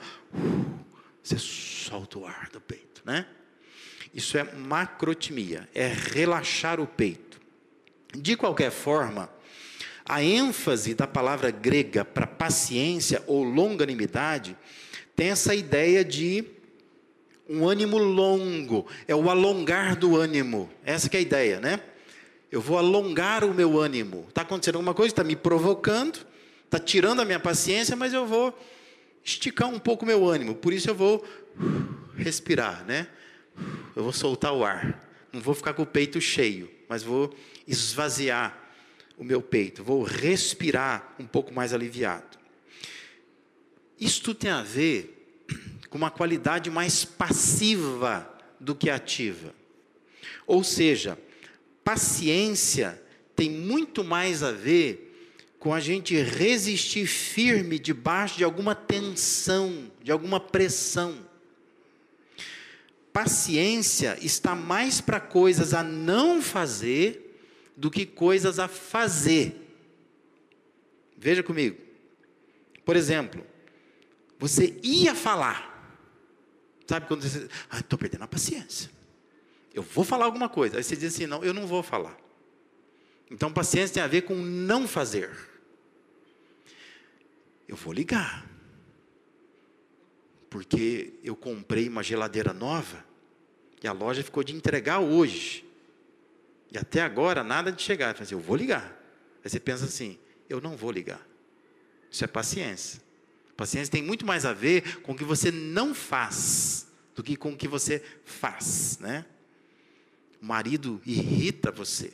Você 1.24 1.38
solta 1.40 2.20
o 2.20 2.26
ar 2.26 2.50
do 2.52 2.60
peito, 2.60 3.02
né? 3.06 3.26
Isso 4.14 4.38
é 4.38 4.44
macrotimia, 4.44 5.68
é 5.74 5.88
relaxar 5.88 6.80
o 6.80 6.86
peito. 6.86 7.40
De 8.14 8.36
qualquer 8.36 8.72
forma, 8.72 9.30
A 10.10 10.24
ênfase 10.24 10.94
da 10.94 11.06
palavra 11.06 11.52
grega 11.52 12.06
para 12.06 12.26
paciência 12.26 13.22
ou 13.28 13.44
longanimidade 13.44 14.56
tem 15.14 15.32
essa 15.32 15.54
ideia 15.54 16.06
de 16.06 16.46
um 17.50 17.68
ânimo 17.68 17.98
longo, 17.98 18.88
é 19.06 19.14
o 19.14 19.30
alongar 19.30 19.98
do 19.98 20.16
ânimo. 20.16 20.70
Essa 20.86 21.10
é 21.12 21.18
a 21.18 21.22
ideia, 21.22 21.60
né? 21.60 21.82
Eu 22.50 22.62
vou 22.62 22.78
alongar 22.78 23.44
o 23.44 23.54
meu 23.54 23.78
ânimo. 23.78 24.26
Está 24.30 24.44
acontecendo 24.44 24.76
alguma 24.76 24.94
coisa, 24.94 25.12
está 25.12 25.26
me 25.26 25.36
provocando, 25.36 26.20
está 26.68 26.78
tirando 26.78 27.22
a 27.22 27.26
minha 27.26 27.40
paciência, 27.40 27.96
mas 27.96 28.14
eu 28.14 28.26
vou 28.28 28.58
esticar 29.24 29.70
um 29.70 29.80
pouco 29.80 30.06
meu 30.06 30.28
ânimo. 30.28 30.54
Por 30.54 30.74
isso 30.74 30.90
eu 30.90 30.96
vou 30.96 31.26
respirar, 32.16 32.86
né? 32.86 33.08
Eu 33.96 34.04
vou 34.04 34.14
soltar 34.14 34.54
o 34.54 34.64
ar. 34.64 35.04
Não 35.32 35.42
vou 35.42 35.56
ficar 35.56 35.74
com 35.74 35.84
o 35.84 35.88
peito 35.88 36.20
cheio, 36.22 36.70
mas 36.88 37.04
vou 37.04 37.34
esvaziar 37.66 38.66
o 39.18 39.24
meu 39.24 39.42
peito, 39.42 39.84
vou 39.84 40.04
respirar 40.04 41.16
um 41.20 41.26
pouco 41.26 41.54
mais 41.54 41.74
aliviado. 41.74 42.38
Isto 44.00 44.36
tem 44.36 44.52
a 44.52 44.62
ver 44.62 45.14
com 45.90 45.98
uma 45.98 46.12
qualidade 46.12 46.70
mais 46.70 47.04
passiva 47.04 48.32
do 48.60 48.76
que 48.76 48.90
ativa. 48.90 49.54
Ou 50.46 50.64
seja, 50.64 51.18
paciência 51.84 53.02
tem 53.36 53.50
muito 53.50 54.04
mais 54.04 54.44
a 54.44 54.52
ver 54.52 55.07
com 55.60 55.74
a 55.74 55.80
gente 55.80 56.16
resistir 56.16 57.08
firme 57.08 57.80
debaixo 57.80 58.38
de 58.38 58.44
alguma 58.44 58.76
tensão, 58.76 59.92
de 60.02 60.12
alguma 60.12 60.40
pressão. 60.40 61.26
Paciência 63.12 64.18
está 64.22 64.54
mais 64.56 65.02
para 65.02 65.20
coisas 65.20 65.74
a 65.74 65.82
não 65.82 66.42
fazer 66.42 67.42
do 67.76 67.90
que 67.90 68.06
coisas 68.06 68.60
a 68.60 68.68
fazer. 68.68 69.56
Veja 71.18 71.42
comigo. 71.42 71.78
Por 72.86 72.96
exemplo, 72.96 73.44
você 74.38 74.80
ia 74.84 75.16
falar. 75.16 75.76
Sabe 76.86 77.08
quando 77.08 77.24
você. 77.24 77.50
Ah, 77.70 77.80
estou 77.80 77.98
perdendo 77.98 78.24
a 78.24 78.28
paciência. 78.28 78.90
Eu 79.74 79.82
vou 79.82 80.06
falar 80.06 80.26
alguma 80.26 80.48
coisa. 80.48 80.78
Aí 80.78 80.84
você 80.84 80.96
diz 80.96 81.14
assim: 81.16 81.26
não, 81.26 81.44
eu 81.44 81.54
não 81.54 81.68
vou 81.68 81.82
falar. 81.82 82.18
Então, 83.30 83.52
paciência 83.52 83.96
tem 83.96 84.04
a 84.04 84.08
ver 84.08 84.22
com 84.22 84.36
não 84.36 84.88
fazer. 84.88 85.30
Eu 87.68 87.76
vou 87.76 87.94
ligar. 87.94 88.46
Porque 90.50 91.14
eu 91.24 91.36
comprei 91.36 91.90
uma 91.90 92.02
geladeira 92.02 92.54
nova 92.54 93.06
e 93.84 93.88
a 93.88 93.92
loja 93.92 94.24
ficou 94.24 94.44
de 94.44 94.56
entregar 94.56 95.00
hoje. 95.00 95.66
E 96.72 96.78
até 96.78 97.02
agora 97.02 97.44
nada 97.44 97.72
de 97.72 97.82
chegar. 97.82 98.16
Assim, 98.20 98.34
eu 98.34 98.40
vou 98.40 98.56
ligar. 98.56 98.98
Aí 99.44 99.50
você 99.50 99.60
pensa 99.60 99.86
assim, 99.86 100.18
eu 100.50 100.62
não 100.62 100.76
vou 100.76 100.92
ligar. 100.92 101.26
Isso 102.10 102.24
é 102.24 102.28
paciência. 102.28 103.02
Paciência 103.56 103.92
tem 103.92 104.04
muito 104.04 104.26
mais 104.26 104.46
a 104.46 104.54
ver 104.54 105.02
com 105.02 105.12
o 105.12 105.16
que 105.16 105.24
você 105.24 105.52
não 105.52 105.94
faz 105.94 106.88
do 107.16 107.24
que 107.24 107.36
com 107.36 107.52
o 107.52 107.58
que 107.58 107.68
você 107.68 108.04
faz, 108.24 109.00
né? 109.00 109.26
O 110.40 110.46
marido 110.46 111.02
irrita 111.04 111.72
você, 111.72 112.14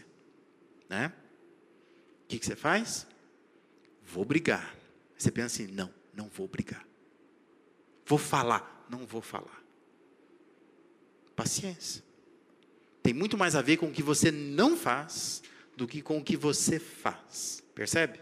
né? 0.90 1.14
O 2.24 2.28
que, 2.28 2.40
que 2.40 2.46
você 2.46 2.56
faz? 2.56 3.08
Vou 4.06 4.26
brigar. 4.26 4.76
Você 5.18 5.32
pensa 5.32 5.64
assim, 5.64 5.72
não, 5.72 5.94
não 6.14 6.28
vou 6.28 6.48
brigar. 6.48 6.86
Vou 8.06 8.20
falar, 8.20 8.86
não 8.90 9.06
vou 9.06 9.22
falar. 9.22 9.64
Paciência 11.36 12.04
tem 13.04 13.14
muito 13.14 13.38
mais 13.38 13.54
a 13.54 13.62
ver 13.62 13.76
com 13.76 13.88
o 13.88 13.92
que 13.92 14.02
você 14.02 14.32
não 14.32 14.78
faz 14.78 15.44
do 15.76 15.86
que 15.86 16.02
com 16.02 16.18
o 16.18 16.24
que 16.24 16.38
você 16.38 16.80
faz. 16.80 17.62
Percebe? 17.76 18.22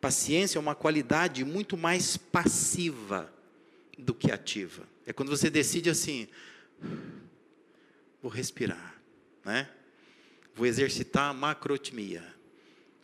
Paciência 0.00 0.58
é 0.58 0.60
uma 0.60 0.74
qualidade 0.74 1.44
muito 1.44 1.76
mais 1.76 2.16
passiva 2.16 3.30
do 3.98 4.14
que 4.14 4.32
ativa. 4.32 4.88
É 5.04 5.12
quando 5.12 5.28
você 5.28 5.50
decide 5.50 5.90
assim, 5.90 6.28
vou 8.22 8.30
respirar, 8.30 8.98
né? 9.44 9.68
Vou 10.56 10.66
exercitar 10.66 11.28
a 11.28 11.34
macrotimia. 11.34 12.24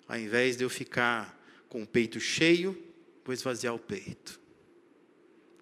Ao 0.09 0.18
invés 0.18 0.56
de 0.56 0.64
eu 0.64 0.71
ficar 0.71 1.38
com 1.68 1.82
o 1.82 1.87
peito 1.87 2.18
cheio, 2.18 2.82
vou 3.23 3.35
esvaziar 3.35 3.75
o 3.75 3.78
peito. 3.78 4.40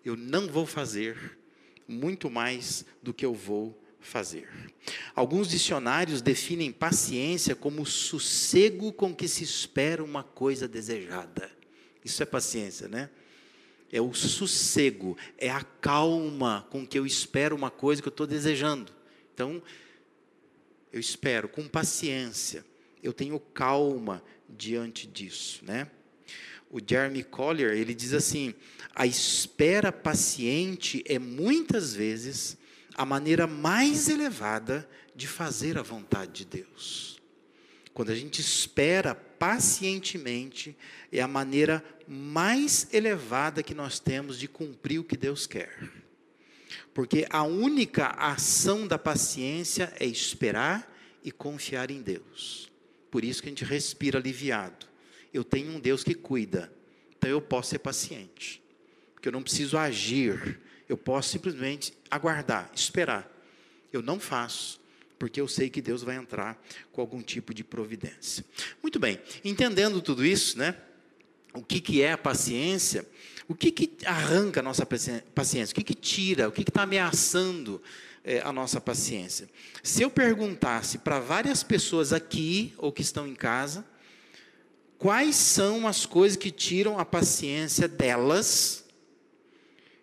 Eu 0.04 0.16
não 0.16 0.47
vou 0.47 0.64
fazer 0.64 1.37
muito 1.88 2.30
mais 2.30 2.85
do 3.02 3.12
que 3.12 3.26
eu 3.26 3.35
vou 3.35 3.76
fazer. 3.99 4.49
Alguns 5.16 5.49
dicionários 5.49 6.23
definem 6.23 6.70
paciência 6.70 7.56
como 7.56 7.82
o 7.82 7.87
sossego 7.87 8.92
com 8.92 9.12
que 9.12 9.26
se 9.26 9.42
espera 9.42 10.02
uma 10.02 10.23
coisa 10.23 10.68
desejada. 10.68 11.50
Isso 12.04 12.23
é 12.23 12.26
paciência, 12.26 12.87
né? 12.87 13.11
É 13.90 14.00
o 14.00 14.14
sossego, 14.14 15.18
é 15.37 15.50
a 15.50 15.64
calma 15.64 16.68
com 16.70 16.87
que 16.87 16.97
eu 16.97 17.04
espero 17.04 17.56
uma 17.56 17.70
coisa 17.70 18.00
que 18.00 18.06
eu 18.06 18.12
estou 18.12 18.28
desejando. 18.28 18.92
Então, 19.35 19.61
eu 20.92 20.99
espero 21.00 21.49
com 21.49 21.66
paciência, 21.68 22.64
eu 23.02 23.12
tenho 23.12 23.38
calma 23.38 24.23
diante 24.49 25.06
disso, 25.06 25.64
né? 25.64 25.88
O 26.70 26.78
Jeremy 26.78 27.25
Collier, 27.25 27.73
ele 27.73 27.94
diz 27.94 28.12
assim: 28.12 28.54
a 28.94 29.06
espera 29.06 29.90
paciente 29.90 31.02
é 31.06 31.18
muitas 31.18 31.94
vezes 31.94 32.56
a 32.94 33.04
maneira 33.04 33.47
mais 33.47 34.09
elevada 34.09 34.88
de 35.14 35.26
fazer 35.26 35.78
a 35.78 35.82
vontade 35.82 36.32
de 36.32 36.44
Deus. 36.44 37.20
Quando 37.92 38.11
a 38.11 38.14
gente 38.14 38.40
espera 38.40 39.14
pacientemente, 39.14 40.76
é 41.11 41.20
a 41.20 41.28
maneira 41.28 41.85
mais 42.06 42.87
elevada 42.92 43.62
que 43.62 43.75
nós 43.75 43.99
temos 43.99 44.38
de 44.38 44.47
cumprir 44.47 44.99
o 44.99 45.04
que 45.04 45.16
Deus 45.16 45.47
quer. 45.47 45.76
Porque 46.92 47.26
a 47.30 47.42
única 47.42 48.09
ação 48.09 48.87
da 48.87 48.99
paciência 48.99 49.92
é 49.99 50.04
esperar 50.04 50.90
e 51.23 51.30
confiar 51.30 51.90
em 51.90 52.02
Deus. 52.02 52.70
Por 53.11 53.25
isso 53.25 53.42
que 53.42 53.49
a 53.49 53.50
gente 53.50 53.64
respira 53.64 54.18
aliviado. 54.18 54.87
Eu 55.32 55.44
tenho 55.44 55.70
um 55.70 55.80
Deus 55.80 56.02
que 56.02 56.14
cuida, 56.14 56.73
então 57.16 57.30
eu 57.30 57.40
posso 57.40 57.70
ser 57.70 57.78
paciente. 57.78 58.62
Porque 59.14 59.28
eu 59.28 59.32
não 59.32 59.42
preciso 59.42 59.76
agir, 59.76 60.61
eu 60.88 60.97
posso 60.97 61.30
simplesmente 61.30 61.92
aguardar, 62.11 62.70
esperar. 62.75 63.30
Eu 63.92 64.02
não 64.02 64.18
faço, 64.18 64.80
porque 65.18 65.40
eu 65.40 65.47
sei 65.47 65.68
que 65.68 65.82
Deus 65.82 66.02
vai 66.02 66.16
entrar 66.16 66.61
com 66.90 67.00
algum 67.00 67.23
tipo 67.23 67.52
de 67.52 67.62
providência. 67.62 68.44
Muito 68.82 68.99
bem, 68.99 69.20
entendendo 69.44 70.00
tudo 70.00 70.25
isso, 70.25 70.59
né? 70.59 70.76
O 71.52 71.62
que, 71.62 71.80
que 71.80 72.00
é 72.00 72.12
a 72.12 72.18
paciência? 72.18 73.06
O 73.50 73.54
que, 73.57 73.73
que 73.73 74.07
arranca 74.07 74.61
a 74.61 74.62
nossa 74.62 74.87
paciência? 74.87 75.73
O 75.73 75.75
que, 75.75 75.83
que 75.83 75.92
tira? 75.92 76.49
O 76.49 76.52
que 76.52 76.62
está 76.62 76.83
ameaçando 76.83 77.83
é, 78.23 78.40
a 78.42 78.52
nossa 78.52 78.80
paciência? 78.80 79.50
Se 79.83 80.02
eu 80.02 80.09
perguntasse 80.09 80.99
para 80.99 81.19
várias 81.19 81.64
pessoas 81.64 82.12
aqui 82.12 82.73
ou 82.78 82.92
que 82.92 83.02
estão 83.02 83.26
em 83.26 83.35
casa, 83.35 83.85
quais 84.97 85.35
são 85.35 85.88
as 85.88 86.07
coisas 86.07 86.38
que 86.38 86.52
tiram 86.52 86.97
a 86.97 87.04
paciência 87.04 87.88
delas, 87.88 88.85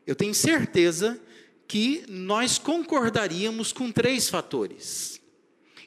eu 0.06 0.14
tenho 0.14 0.36
certeza 0.36 1.18
que 1.70 2.04
nós 2.10 2.58
concordaríamos 2.58 3.72
com 3.72 3.94
três 3.94 4.28
fatores. 4.28 5.22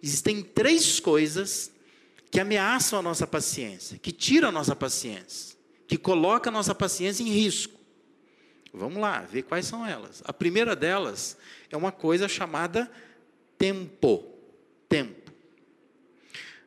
Existem 0.02 0.42
três 0.42 0.98
coisas 0.98 1.70
que 2.30 2.40
ameaçam 2.40 2.98
a 2.98 3.02
nossa 3.02 3.26
paciência, 3.26 3.98
que 3.98 4.12
tiram 4.12 4.48
a 4.48 4.52
nossa 4.52 4.74
paciência, 4.74 5.59
que 5.90 5.98
colocam 5.98 6.52
a 6.52 6.54
nossa 6.54 6.72
paciência 6.72 7.24
em 7.24 7.30
risco. 7.30 7.74
Vamos 8.72 9.02
lá, 9.02 9.22
ver 9.22 9.42
quais 9.42 9.66
são 9.66 9.84
elas. 9.84 10.22
A 10.24 10.32
primeira 10.32 10.76
delas 10.76 11.36
é 11.68 11.76
uma 11.76 11.90
coisa 11.90 12.28
chamada 12.28 12.88
tempo. 13.58 14.24
Tempo. 14.88 15.32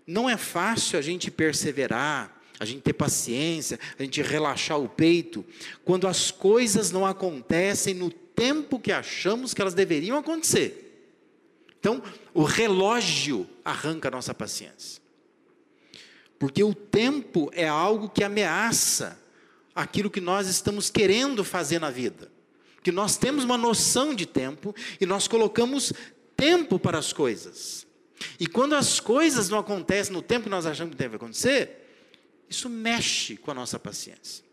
Não 0.06 0.30
é 0.30 0.36
fácil 0.36 1.00
a 1.00 1.01
gente 1.01 1.32
perseverar, 1.32 2.38
a 2.60 2.65
gente 2.65 2.82
ter 2.82 2.92
paciência, 2.92 3.80
a 3.98 4.03
gente 4.03 4.22
relaxar 4.22 4.77
o 4.77 4.89
peito, 4.89 5.46
quando 5.86 6.06
as 6.06 6.30
coisas 6.30 6.92
não 6.92 7.06
acontecem 7.06 7.94
no 7.94 8.12
tempo 8.12 8.77
que 8.77 8.92
achamos 8.92 9.53
que 9.53 9.62
elas 9.62 9.74
deveriam 9.74 10.18
acontecer. 10.18 11.15
Então, 11.80 12.03
o 12.34 12.44
relógio 12.44 13.48
arranca 13.63 14.10
a 14.10 14.12
nossa 14.12 14.34
paciência. 14.34 15.01
Porque 16.38 16.63
o 16.63 16.74
tempo 16.74 17.50
é 17.54 17.68
algo 17.68 18.10
que 18.10 18.24
ameaça 18.24 19.20
aquilo 19.74 20.10
que 20.10 20.22
nós 20.22 20.48
estamos 20.48 20.90
querendo 20.90 21.44
fazer 21.44 21.80
na 21.80 21.90
vida. 21.90 22.32
Que 22.82 22.92
nós 22.92 23.18
temos 23.18 23.44
uma 23.44 23.58
noção 23.58 24.13
de 24.13 24.25
tempo 24.25 24.75
e 25.00 25.06
nós 25.06 25.28
colocamos 25.28 25.94
tempo 26.36 26.78
para 26.78 26.98
as 26.98 27.13
coisas. 27.13 27.88
E 28.40 28.48
quando 28.48 28.74
as 28.74 29.00
coisas 29.00 29.50
não 29.50 29.60
acontecem 29.60 30.13
no 30.13 30.22
tempo 30.22 30.44
que 30.44 30.50
nós 30.50 30.66
achamos 30.66 30.92
que 30.92 30.98
deve 30.98 31.16
acontecer, 31.16 31.84
isso 32.50 32.70
mexe 32.70 33.38
com 33.38 33.52
a 33.52 33.54
nossa 33.54 33.80
paciência. 33.80 34.44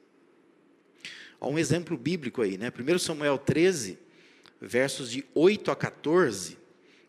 Há 1.41 1.49
um 1.49 1.59
exemplo 1.59 1.97
bíblico 1.97 2.43
aí, 2.43 2.59
né? 2.59 2.71
1 2.71 2.99
Samuel 2.99 3.39
13, 3.39 3.99
versos 4.61 5.11
de 5.11 5.25
8 5.35 5.71
a 5.71 5.77
14. 5.77 6.59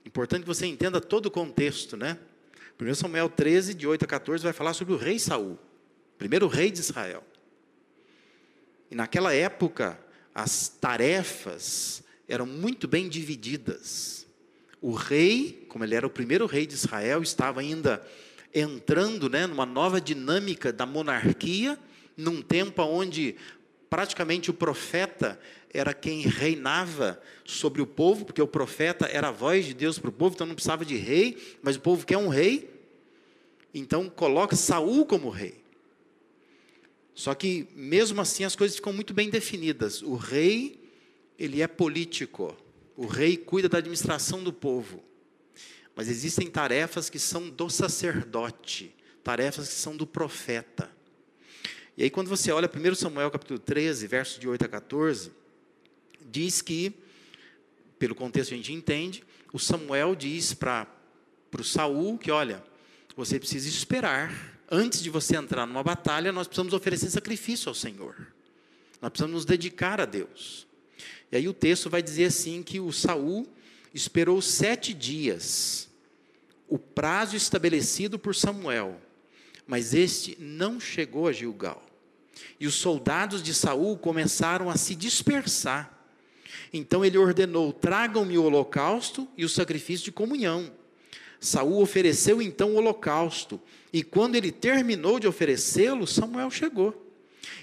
Importante 0.06 0.42
que 0.42 0.48
você 0.48 0.66
entenda 0.66 1.00
todo 1.00 1.28
o 1.28 1.32
contexto, 1.32 1.96
né? 1.96 2.18
1 2.82 2.96
Samuel 2.96 3.30
13, 3.30 3.76
de 3.76 3.86
8 3.86 4.06
a 4.06 4.08
14, 4.08 4.44
vai 4.44 4.54
falar 4.54 4.74
sobre 4.74 4.96
o 4.96 4.98
rei 4.98 5.20
Saul, 5.20 5.60
primeiro 6.18 6.48
rei 6.48 6.72
de 6.72 6.80
Israel. 6.80 7.24
E 8.90 8.96
naquela 8.96 9.36
época, 9.36 10.00
as 10.34 10.68
tarefas 10.68 12.04
eram 12.28 12.48
muito 12.48 12.88
bem 12.88 13.08
divididas. 13.08 14.26
O 14.82 14.94
rei, 14.94 15.64
como 15.70 15.84
ele 15.84 15.94
era 15.94 16.08
o 16.08 16.10
primeiro 16.10 16.48
rei 16.48 16.66
de 16.66 16.74
Israel, 16.74 17.22
estava 17.22 17.60
ainda 17.60 18.04
entrando 18.52 19.30
né, 19.30 19.46
numa 19.46 19.66
nova 19.66 20.02
dinâmica 20.02 20.74
da 20.74 20.86
monarquia, 20.88 21.78
num 22.18 22.42
tempo 22.42 22.82
onde 22.82 23.36
praticamente 23.92 24.50
o 24.50 24.54
profeta 24.54 25.38
era 25.70 25.94
quem 25.94 26.22
reinava 26.22 27.22
sobre 27.44 27.82
o 27.82 27.86
povo, 27.86 28.24
porque 28.24 28.42
o 28.42 28.48
profeta 28.48 29.06
era 29.06 29.28
a 29.28 29.32
voz 29.32 29.66
de 29.66 29.74
Deus 29.74 30.00
para 30.00 30.10
o 30.10 30.14
povo, 30.14 30.34
então 30.34 30.48
não 30.48 30.56
precisava 30.56 30.86
de 30.86 30.96
rei, 30.96 31.58
mas 31.62 31.76
o 31.76 31.82
povo 31.82 32.06
quer 32.06 32.18
um 32.18 32.30
rei. 32.30 32.72
Então 33.74 34.10
coloca 34.10 34.56
Saul 34.56 35.06
como 35.06 35.30
rei. 35.30 35.62
Só 37.14 37.36
que 37.36 37.68
mesmo 37.76 38.22
assim 38.22 38.46
as 38.46 38.56
coisas 38.56 38.78
ficam 38.78 38.94
muito 38.94 39.14
bem 39.14 39.30
definidas. 39.30 40.02
O 40.02 40.16
rei, 40.16 40.82
ele 41.38 41.62
é 41.62 41.68
político. 41.68 42.56
O 42.96 43.06
rei 43.06 43.36
cuida 43.36 43.68
da 43.68 43.80
administração 43.80 44.42
do 44.42 44.54
povo. 44.54 45.04
Mas 45.94 46.08
existem 46.08 46.48
tarefas 46.50 47.10
que 47.10 47.20
são 47.20 47.50
do 47.50 47.70
sacerdote, 47.70 48.96
tarefas 49.22 49.68
que 49.68 49.74
são 49.74 49.98
do 49.98 50.08
profeta. 50.08 50.90
E 52.02 52.06
aí 52.06 52.10
quando 52.10 52.30
você 52.30 52.52
olha 52.52 52.68
1 52.68 52.96
Samuel 52.96 53.30
capítulo 53.30 53.60
13, 53.60 54.08
versos 54.08 54.40
de 54.40 54.48
8 54.50 54.66
a 54.66 54.68
14, 54.68 55.32
diz 56.32 56.60
que, 56.60 56.92
pelo 58.00 58.16
contexto 58.16 58.56
a 58.56 58.58
gente 58.58 58.74
entende, 58.74 59.24
o 59.54 59.60
Samuel 59.60 60.16
diz 60.16 60.52
para 60.52 60.88
o 61.56 61.64
Saul 61.64 62.18
que, 62.18 62.32
olha, 62.32 62.64
você 63.16 63.38
precisa 63.38 63.70
esperar, 63.70 64.58
antes 64.68 65.04
de 65.04 65.12
você 65.12 65.36
entrar 65.36 65.68
numa 65.68 65.84
batalha, 65.84 66.32
nós 66.32 66.48
precisamos 66.48 66.74
oferecer 66.74 67.08
sacrifício 67.12 67.70
ao 67.70 67.76
Senhor. 67.76 68.34
Nós 69.00 69.12
precisamos 69.12 69.36
nos 69.36 69.46
dedicar 69.46 70.02
a 70.02 70.06
Deus. 70.06 70.66
E 71.32 71.38
aí 71.38 71.48
o 71.48 71.54
texto 71.54 71.88
vai 71.88 72.02
dizer 72.02 72.26
assim 72.26 72.64
que 72.64 72.80
o 72.80 72.92
Saul 72.92 73.48
esperou 73.94 74.42
sete 74.42 74.92
dias, 74.92 75.88
o 76.68 76.80
prazo 76.80 77.36
estabelecido 77.36 78.18
por 78.18 78.34
Samuel, 78.34 79.00
mas 79.68 79.94
este 79.94 80.36
não 80.40 80.80
chegou 80.80 81.28
a 81.28 81.32
Gilgal. 81.32 81.91
E 82.60 82.68
os 82.68 82.76
soldados 82.76 83.42
de 83.42 83.54
Saul 83.54 83.98
começaram 83.98 84.70
a 84.70 84.78
se 84.78 84.96
dispersar. 84.96 86.02
Então 86.74 87.04
ele 87.04 87.18
ordenou: 87.18 87.74
tragam-me 87.74 88.38
o 88.38 88.44
holocausto 88.44 89.28
e 89.38 89.46
o 89.46 89.50
sacrifício 89.50 90.06
de 90.06 90.12
comunhão. 90.12 90.72
Saul 91.40 91.82
ofereceu 91.82 92.42
então 92.42 92.74
o 92.74 92.76
holocausto, 92.76 93.60
e 93.92 94.04
quando 94.04 94.36
ele 94.36 94.52
terminou 94.52 95.20
de 95.20 95.28
oferecê-lo, 95.28 96.06
Samuel 96.06 96.52
chegou. 96.52 97.12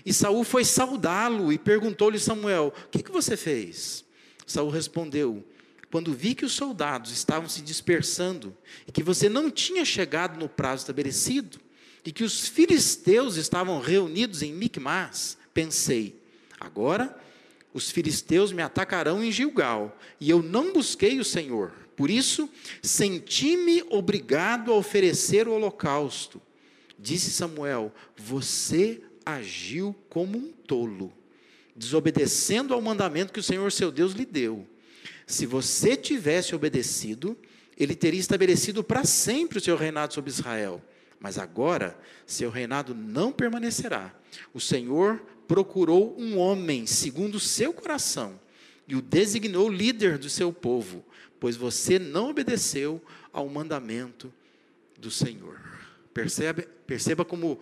E 0.05 0.13
Saul 0.13 0.43
foi 0.43 0.65
saudá-lo 0.65 1.53
e 1.53 1.59
perguntou-lhe 1.59 2.19
Samuel: 2.19 2.73
"O 2.87 2.89
que, 2.91 3.03
que 3.03 3.13
você 3.13 3.37
fez?" 3.37 4.05
Saul 4.45 4.71
respondeu: 4.71 5.45
"Quando 5.91 6.13
vi 6.13 6.35
que 6.35 6.45
os 6.45 6.53
soldados 6.53 7.13
estavam 7.13 7.49
se 7.49 7.63
dispersando 7.63 8.57
e 8.87 8.93
que 8.93 9.03
você 9.03 9.29
não 9.29 9.51
tinha 9.51 9.85
chegado 9.85 10.39
no 10.39 10.49
prazo 10.49 10.83
estabelecido, 10.83 11.61
e 12.09 12.11
que 12.11 12.25
os 12.25 12.49
filisteus 12.49 13.37
estavam 13.37 13.79
reunidos 13.81 14.41
em 14.41 14.51
Micmas, 14.51 15.37
pensei: 15.53 16.19
agora 16.59 17.15
os 17.75 17.91
filisteus 17.91 18.51
me 18.51 18.63
atacarão 18.63 19.23
em 19.23 19.31
Gilgal, 19.31 19.95
e 20.19 20.31
eu 20.31 20.43
não 20.43 20.73
busquei 20.73 21.21
o 21.21 21.25
Senhor. 21.25 21.71
Por 21.95 22.09
isso, 22.09 22.49
senti-me 22.83 23.85
obrigado 23.91 24.73
a 24.73 24.77
oferecer 24.77 25.47
o 25.47 25.53
holocausto. 25.53 26.41
Disse 26.99 27.31
Samuel: 27.31 27.93
Você 28.17 29.03
agiu 29.23 29.95
como 30.09 30.39
um 30.39 30.51
tolo, 30.51 31.13
desobedecendo 31.77 32.73
ao 32.73 32.81
mandamento 32.81 33.35
que 33.35 33.41
o 33.41 33.43
Senhor 33.43 33.71
seu 33.71 33.93
Deus 33.93 34.15
lhe 34.15 34.25
deu. 34.25 34.67
Se 35.27 35.45
você 35.45 35.95
tivesse 35.95 36.55
obedecido, 36.55 37.37
ele 37.77 37.95
teria 37.95 38.19
estabelecido 38.19 38.83
para 38.83 39.05
sempre 39.05 39.59
o 39.59 39.61
seu 39.61 39.77
reinado 39.77 40.15
sobre 40.15 40.31
Israel. 40.31 40.83
Mas 41.21 41.39
agora, 41.39 41.99
seu 42.27 42.51
reinado 42.51 42.95
não 42.95 43.33
permanecerá. 43.33 44.15
O 44.55 44.61
Senhor 44.61 45.21
procurou 45.47 46.15
um 46.19 46.39
homem 46.39 46.87
segundo 46.87 47.37
o 47.37 47.41
seu 47.41 47.73
coração 47.73 48.39
e 48.87 48.95
o 48.95 49.03
designou 49.03 49.69
líder 49.69 50.19
do 50.19 50.31
seu 50.31 50.53
povo 50.53 51.05
pois 51.41 51.57
você 51.57 51.99
não 51.99 52.31
obedeceu 52.31 53.03
ao 53.33 53.49
mandamento 53.49 54.33
do 54.99 55.11
Senhor. 55.11 55.61
Percebe, 56.13 56.63
perceba 56.87 57.25
como 57.25 57.61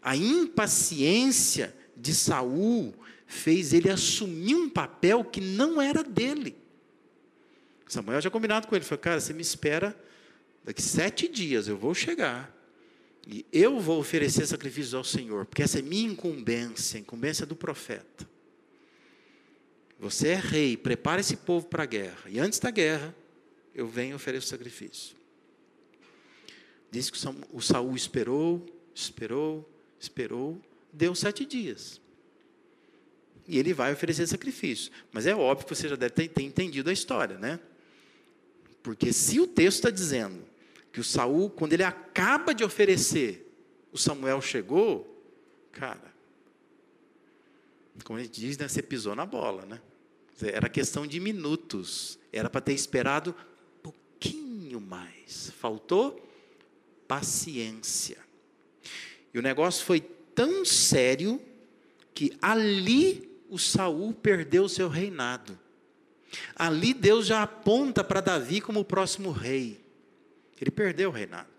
a 0.00 0.16
impaciência 0.16 1.74
de 1.96 2.14
Saul 2.14 2.94
fez 3.26 3.72
ele 3.72 3.90
assumir 3.90 4.54
um 4.54 4.68
papel 4.68 5.24
que 5.24 5.40
não 5.40 5.80
era 5.80 6.02
dele. 6.02 6.56
Samuel 7.86 8.20
já 8.20 8.30
combinado 8.30 8.66
com 8.66 8.74
ele, 8.74 8.84
falou, 8.84 9.00
cara, 9.00 9.20
você 9.20 9.34
me 9.34 9.42
espera 9.42 9.94
daqui 10.64 10.80
sete 10.80 11.28
dias, 11.28 11.68
eu 11.68 11.76
vou 11.76 11.94
chegar. 11.94 12.50
E 13.26 13.46
eu 13.52 13.78
vou 13.78 14.00
oferecer 14.00 14.46
sacrifícios 14.46 14.94
ao 14.94 15.04
Senhor, 15.04 15.46
porque 15.46 15.62
essa 15.62 15.78
é 15.78 15.82
minha 15.82 16.10
incumbência, 16.10 16.98
a 16.98 17.00
incumbência 17.00 17.46
do 17.46 17.54
profeta. 17.54 18.28
Você 19.98 20.28
é 20.28 20.36
rei, 20.36 20.76
prepara 20.76 21.20
esse 21.20 21.36
povo 21.36 21.66
para 21.66 21.84
a 21.84 21.86
guerra. 21.86 22.28
E 22.28 22.40
antes 22.40 22.58
da 22.58 22.70
guerra, 22.70 23.14
eu 23.72 23.86
venho 23.86 24.12
e 24.12 24.14
ofereço 24.14 24.48
sacrifício. 24.48 25.16
Diz 26.90 27.08
que 27.08 27.18
o 27.52 27.60
Saul 27.60 27.94
esperou, 27.94 28.66
esperou, 28.94 29.68
esperou, 29.98 30.60
deu 30.92 31.14
sete 31.14 31.46
dias. 31.46 32.00
E 33.46 33.58
ele 33.58 33.72
vai 33.72 33.92
oferecer 33.92 34.26
sacrifício. 34.26 34.90
Mas 35.12 35.26
é 35.26 35.34
óbvio 35.34 35.66
que 35.66 35.74
você 35.74 35.88
já 35.88 35.96
deve 35.96 36.28
ter 36.28 36.42
entendido 36.42 36.90
a 36.90 36.92
história, 36.92 37.38
né? 37.38 37.60
Porque 38.82 39.12
se 39.12 39.38
o 39.40 39.46
texto 39.46 39.78
está 39.78 39.90
dizendo 39.90 40.51
que 40.92 41.00
o 41.00 41.04
Saul, 41.04 41.48
quando 41.48 41.72
ele 41.72 41.82
acaba 41.82 42.54
de 42.54 42.62
oferecer, 42.62 43.50
o 43.90 43.98
Samuel 43.98 44.42
chegou, 44.42 45.24
cara, 45.72 46.12
como 48.04 48.18
a 48.18 48.22
gente 48.22 48.40
diz, 48.40 48.58
né, 48.58 48.68
você 48.68 48.82
pisou 48.82 49.14
na 49.14 49.24
bola, 49.24 49.64
né? 49.66 49.80
Era 50.42 50.68
questão 50.68 51.06
de 51.06 51.20
minutos. 51.20 52.18
Era 52.32 52.50
para 52.50 52.60
ter 52.60 52.72
esperado 52.72 53.34
pouquinho 53.82 54.80
mais. 54.80 55.52
Faltou 55.58 56.20
paciência. 57.06 58.18
E 59.32 59.38
o 59.38 59.42
negócio 59.42 59.84
foi 59.84 60.00
tão 60.00 60.64
sério 60.64 61.40
que 62.14 62.36
ali 62.40 63.30
o 63.48 63.58
Saul 63.58 64.12
perdeu 64.14 64.68
seu 64.68 64.88
reinado. 64.88 65.58
Ali 66.56 66.94
Deus 66.94 67.26
já 67.26 67.42
aponta 67.42 68.02
para 68.02 68.20
Davi 68.20 68.60
como 68.60 68.80
o 68.80 68.84
próximo 68.84 69.30
rei. 69.30 69.81
Ele 70.62 70.70
perdeu 70.70 71.10
o 71.10 71.12
reinado. 71.12 71.50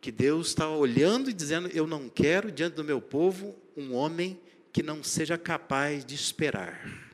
Que 0.00 0.10
Deus 0.10 0.46
está 0.48 0.70
olhando 0.70 1.28
e 1.28 1.34
dizendo: 1.34 1.68
Eu 1.74 1.86
não 1.86 2.08
quero 2.08 2.50
diante 2.50 2.74
do 2.74 2.84
meu 2.84 3.02
povo 3.02 3.54
um 3.76 3.92
homem 3.92 4.40
que 4.72 4.82
não 4.82 5.02
seja 5.02 5.36
capaz 5.36 6.04
de 6.04 6.14
esperar 6.14 7.06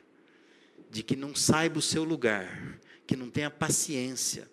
de 0.93 1.01
que 1.01 1.15
não 1.15 1.33
saiba 1.33 1.79
o 1.79 1.81
seu 1.81 2.03
lugar, 2.03 2.77
que 3.07 3.15
não 3.15 3.27
tenha 3.27 3.49
paciência 3.49 4.47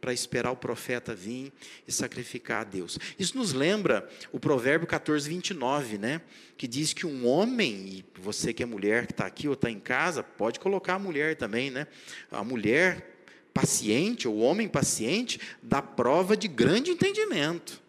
para 0.00 0.14
esperar 0.14 0.50
o 0.50 0.56
profeta 0.56 1.14
vir 1.14 1.52
e 1.86 1.92
sacrificar 1.92 2.62
a 2.62 2.64
Deus. 2.64 2.98
Isso 3.18 3.36
nos 3.36 3.52
lembra 3.52 4.08
o 4.32 4.40
provérbio 4.40 4.86
14, 4.86 5.28
29, 5.28 5.98
né? 5.98 6.22
Que 6.56 6.66
diz 6.66 6.94
que 6.94 7.06
um 7.06 7.26
homem, 7.26 7.74
e 7.86 8.04
você 8.18 8.52
que 8.54 8.62
é 8.62 8.66
mulher 8.66 9.06
que 9.06 9.12
está 9.12 9.26
aqui 9.26 9.46
ou 9.46 9.52
está 9.52 9.70
em 9.70 9.78
casa, 9.78 10.22
pode 10.22 10.58
colocar 10.58 10.94
a 10.94 10.98
mulher 10.98 11.36
também, 11.36 11.70
né? 11.70 11.86
A 12.30 12.42
mulher 12.42 13.13
paciente, 13.54 14.26
ou 14.26 14.40
homem 14.40 14.68
paciente, 14.68 15.40
dá 15.62 15.80
prova 15.80 16.36
de 16.36 16.48
grande 16.48 16.90
entendimento. 16.90 17.80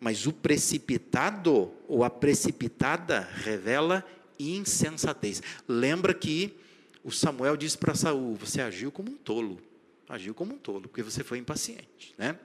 Mas 0.00 0.26
o 0.26 0.32
precipitado 0.32 1.70
ou 1.86 2.02
a 2.02 2.10
precipitada 2.10 3.20
revela 3.20 4.04
insensatez. 4.38 5.42
Lembra 5.68 6.12
que 6.14 6.56
o 7.04 7.12
Samuel 7.12 7.56
disse 7.56 7.78
para 7.78 7.94
Saul: 7.94 8.34
Você 8.36 8.60
agiu 8.60 8.90
como 8.90 9.10
um 9.10 9.16
tolo. 9.16 9.60
Agiu 10.08 10.34
como 10.34 10.54
um 10.54 10.58
tolo, 10.58 10.82
porque 10.82 11.02
você 11.02 11.22
foi 11.22 11.38
impaciente. 11.38 12.14
Né? 12.16 12.38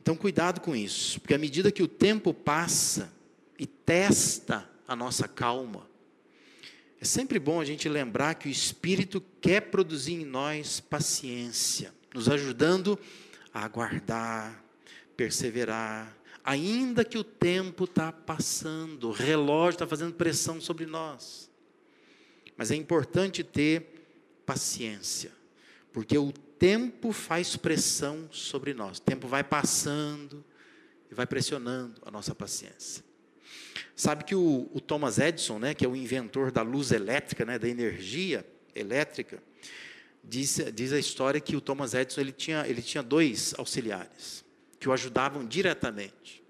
Então, 0.00 0.14
cuidado 0.14 0.60
com 0.60 0.76
isso, 0.76 1.20
porque 1.20 1.34
à 1.34 1.38
medida 1.38 1.72
que 1.72 1.82
o 1.82 1.88
tempo 1.88 2.32
passa 2.32 3.12
e 3.58 3.66
testa 3.66 4.68
a 4.86 4.94
nossa 4.94 5.26
calma, 5.26 5.88
é 7.00 7.04
sempre 7.04 7.38
bom 7.38 7.60
a 7.60 7.64
gente 7.64 7.88
lembrar 7.88 8.34
que 8.34 8.48
o 8.48 8.50
Espírito 8.50 9.22
quer 9.40 9.62
produzir 9.70 10.14
em 10.14 10.24
nós 10.24 10.80
paciência, 10.80 11.92
nos 12.14 12.28
ajudando 12.28 12.98
a 13.52 13.64
aguardar, 13.64 14.64
perseverar, 15.16 16.16
ainda 16.42 17.04
que 17.04 17.18
o 17.18 17.24
tempo 17.24 17.84
está 17.84 18.10
passando, 18.10 19.08
o 19.08 19.12
relógio 19.12 19.76
está 19.76 19.86
fazendo 19.86 20.14
pressão 20.14 20.60
sobre 20.60 20.86
nós. 20.86 21.50
Mas 22.56 22.70
é 22.70 22.74
importante 22.74 23.44
ter 23.44 24.06
paciência, 24.46 25.32
porque 25.92 26.16
o 26.16 26.32
tempo 26.58 27.12
faz 27.12 27.56
pressão 27.56 28.28
sobre 28.32 28.72
nós. 28.72 28.98
O 28.98 29.02
tempo 29.02 29.28
vai 29.28 29.44
passando 29.44 30.42
e 31.10 31.14
vai 31.14 31.26
pressionando 31.26 32.00
a 32.06 32.10
nossa 32.10 32.34
paciência. 32.34 33.04
Sabe 33.96 34.24
que 34.24 34.34
o, 34.34 34.70
o, 34.74 34.80
Thomas 34.80 35.18
Edison, 35.18 35.58
né, 35.58 35.72
que 35.72 35.84
é 35.84 35.88
o 35.88 35.96
inventor 35.96 36.52
da 36.52 36.60
luz 36.60 36.92
elétrica, 36.92 37.46
né, 37.46 37.58
da 37.58 37.66
energia 37.66 38.46
elétrica, 38.74 39.42
diz, 40.22 40.60
diz 40.74 40.92
a 40.92 40.98
história 40.98 41.40
que 41.40 41.56
o 41.56 41.62
Thomas 41.62 41.94
Edison 41.94 42.20
ele 42.20 42.32
tinha, 42.32 42.68
ele 42.68 42.82
tinha 42.82 43.02
dois 43.02 43.54
auxiliares 43.56 44.44
que 44.78 44.86
o 44.86 44.92
ajudavam 44.92 45.46
diretamente. 45.46 46.44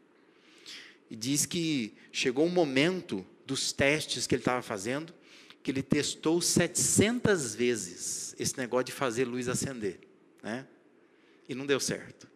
E 1.09 1.15
diz 1.15 1.47
que 1.47 1.95
chegou 2.11 2.45
um 2.45 2.51
momento 2.51 3.25
dos 3.47 3.73
testes 3.73 4.27
que 4.27 4.35
ele 4.35 4.43
estava 4.43 4.61
fazendo 4.61 5.15
que 5.63 5.73
ele 5.73 5.83
testou 5.83 6.41
700 6.41 7.57
vezes 7.57 8.37
esse 8.39 8.57
negócio 8.57 8.85
de 8.85 8.93
fazer 8.93 9.25
luz 9.25 9.49
acender, 9.49 9.99
né? 10.41 10.65
E 11.49 11.57
não 11.57 11.67
deu 11.67 11.81
certo. 11.81 12.29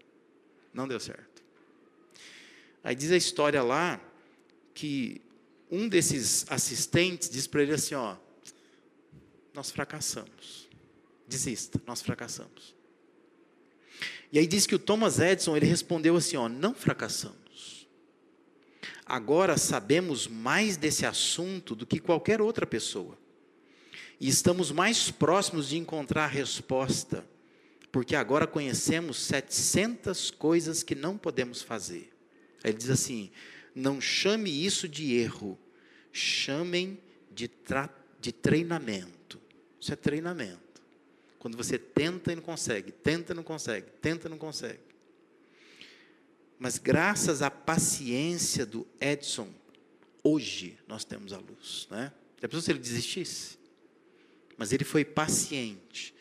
Não 0.75 0.88
deu 0.88 0.99
certo. 0.99 1.40
Aí 2.83 2.92
diz 2.92 3.12
a 3.12 3.16
história 3.16 3.62
lá 3.62 4.01
que 4.80 5.20
um 5.70 5.86
desses 5.86 6.46
assistentes 6.48 7.28
diz 7.28 7.46
para 7.46 7.62
ele 7.62 7.74
assim, 7.74 7.94
ó, 7.94 8.16
nós 9.52 9.70
fracassamos. 9.70 10.70
Desista, 11.28 11.78
nós 11.86 12.00
fracassamos. 12.00 12.74
E 14.32 14.38
aí 14.38 14.46
diz 14.46 14.66
que 14.66 14.74
o 14.74 14.78
Thomas 14.78 15.18
Edison, 15.18 15.54
ele 15.54 15.66
respondeu 15.66 16.16
assim, 16.16 16.38
ó, 16.38 16.48
não 16.48 16.74
fracassamos. 16.74 17.86
Agora 19.04 19.58
sabemos 19.58 20.26
mais 20.26 20.78
desse 20.78 21.04
assunto 21.04 21.74
do 21.74 21.86
que 21.86 22.00
qualquer 22.00 22.40
outra 22.40 22.66
pessoa. 22.66 23.18
E 24.18 24.28
estamos 24.28 24.72
mais 24.72 25.10
próximos 25.10 25.68
de 25.68 25.76
encontrar 25.76 26.24
a 26.24 26.28
resposta, 26.28 27.22
porque 27.92 28.16
agora 28.16 28.46
conhecemos 28.46 29.18
700 29.18 30.30
coisas 30.30 30.82
que 30.82 30.94
não 30.94 31.18
podemos 31.18 31.60
fazer. 31.60 32.10
Aí 32.64 32.70
ele 32.70 32.78
diz 32.78 32.88
assim: 32.88 33.30
não 33.74 34.00
chame 34.00 34.50
isso 34.64 34.88
de 34.88 35.14
erro, 35.14 35.59
chamem 36.12 36.98
de, 37.30 37.50
de 38.20 38.33
treinamento. 38.33 39.40
Isso 39.80 39.92
é 39.92 39.96
treinamento. 39.96 40.61
Quando 41.38 41.56
você 41.56 41.78
tenta 41.78 42.33
e 42.33 42.37
não 42.37 42.42
consegue, 42.42 42.92
tenta 42.92 43.33
e 43.33 43.37
não 43.37 43.42
consegue, 43.42 43.87
tenta 44.02 44.28
e 44.28 44.30
não 44.30 44.38
consegue. 44.38 44.80
Mas 46.59 46.76
graças 46.76 47.40
à 47.40 47.50
paciência 47.50 48.66
do 48.66 48.87
Edson, 49.00 49.48
hoje 50.22 50.76
nós 50.87 51.04
temos 51.04 51.33
a 51.33 51.38
luz. 51.38 51.88
Né? 51.90 52.12
Já 52.40 52.48
pensou 52.48 52.61
se 52.61 52.70
ele 52.70 52.78
desistisse? 52.78 53.59
Mas 54.59 54.72
ele 54.72 54.85
foi 54.85 55.04
paciente. 55.04 56.14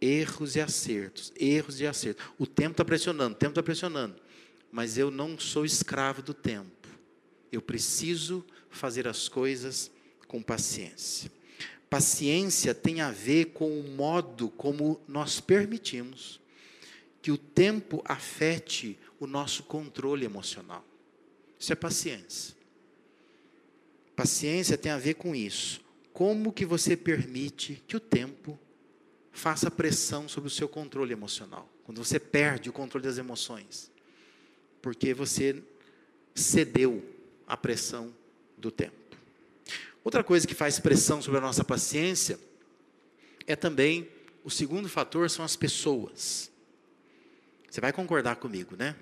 Erros 0.00 0.54
e 0.56 0.60
acertos, 0.60 1.32
erros 1.36 1.80
e 1.80 1.86
acertos. 1.86 2.24
O 2.38 2.46
tempo 2.46 2.70
está 2.70 2.84
pressionando, 2.84 3.34
o 3.34 3.38
tempo 3.38 3.50
está 3.50 3.62
pressionando 3.62 4.16
mas 4.70 4.98
eu 4.98 5.10
não 5.10 5.38
sou 5.38 5.64
escravo 5.64 6.22
do 6.22 6.34
tempo. 6.34 6.88
Eu 7.50 7.62
preciso 7.62 8.44
fazer 8.70 9.08
as 9.08 9.28
coisas 9.28 9.90
com 10.26 10.42
paciência. 10.42 11.30
Paciência 11.88 12.74
tem 12.74 13.00
a 13.00 13.10
ver 13.10 13.46
com 13.46 13.80
o 13.80 13.88
modo 13.90 14.50
como 14.50 15.00
nós 15.08 15.40
permitimos 15.40 16.38
que 17.22 17.32
o 17.32 17.38
tempo 17.38 18.02
afete 18.04 18.98
o 19.18 19.26
nosso 19.26 19.62
controle 19.62 20.24
emocional. 20.24 20.84
Isso 21.58 21.72
é 21.72 21.76
paciência. 21.76 22.54
Paciência 24.14 24.76
tem 24.76 24.92
a 24.92 24.98
ver 24.98 25.14
com 25.14 25.34
isso. 25.34 25.80
Como 26.12 26.52
que 26.52 26.66
você 26.66 26.96
permite 26.96 27.82
que 27.86 27.96
o 27.96 28.00
tempo 28.00 28.58
faça 29.32 29.70
pressão 29.70 30.28
sobre 30.28 30.48
o 30.48 30.50
seu 30.50 30.68
controle 30.68 31.12
emocional? 31.12 31.68
Quando 31.84 32.04
você 32.04 32.18
perde 32.18 32.68
o 32.68 32.72
controle 32.72 33.04
das 33.04 33.16
emoções 33.16 33.90
porque 34.80 35.12
você 35.12 35.62
cedeu 36.34 37.04
à 37.46 37.56
pressão 37.56 38.14
do 38.56 38.70
tempo. 38.70 38.96
Outra 40.04 40.24
coisa 40.24 40.46
que 40.46 40.54
faz 40.54 40.78
pressão 40.78 41.20
sobre 41.20 41.38
a 41.38 41.42
nossa 41.42 41.64
paciência 41.64 42.38
é 43.46 43.56
também 43.56 44.08
o 44.44 44.50
segundo 44.50 44.88
fator 44.88 45.28
são 45.28 45.44
as 45.44 45.56
pessoas. 45.56 46.50
Você 47.68 47.80
vai 47.80 47.92
concordar 47.92 48.36
comigo, 48.36 48.76
né? 48.76 48.96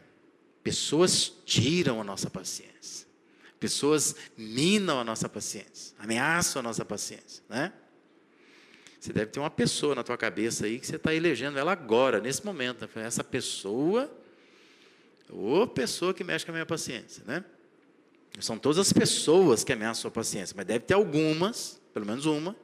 Pessoas 0.62 1.32
tiram 1.44 2.00
a 2.00 2.04
nossa 2.04 2.28
paciência. 2.28 3.06
Pessoas 3.60 4.16
minam 4.36 4.98
a 4.98 5.04
nossa 5.04 5.28
paciência, 5.28 5.94
ameaçam 5.98 6.60
a 6.60 6.62
nossa 6.62 6.84
paciência, 6.84 7.42
né? 7.48 7.72
Você 9.00 9.12
deve 9.12 9.30
ter 9.30 9.38
uma 9.38 9.50
pessoa 9.50 9.94
na 9.94 10.02
tua 10.02 10.16
cabeça 10.18 10.66
aí 10.66 10.80
que 10.80 10.86
você 10.86 10.96
está 10.96 11.14
elegendo 11.14 11.58
ela 11.58 11.70
agora, 11.70 12.20
nesse 12.20 12.44
momento. 12.44 12.88
Essa 12.96 13.22
pessoa 13.22 14.10
Ô 15.30 15.66
pessoa 15.66 16.14
que 16.14 16.22
mexe 16.22 16.44
com 16.44 16.52
a 16.52 16.54
minha 16.54 16.66
paciência, 16.66 17.22
né? 17.26 17.44
São 18.38 18.58
todas 18.58 18.78
as 18.78 18.92
pessoas 18.92 19.64
que 19.64 19.72
ameaçam 19.72 20.00
a 20.00 20.02
sua 20.02 20.10
paciência, 20.10 20.54
mas 20.56 20.66
deve 20.66 20.80
ter 20.80 20.94
algumas, 20.94 21.80
pelo 21.94 22.04
menos 22.04 22.26
uma, 22.26 22.54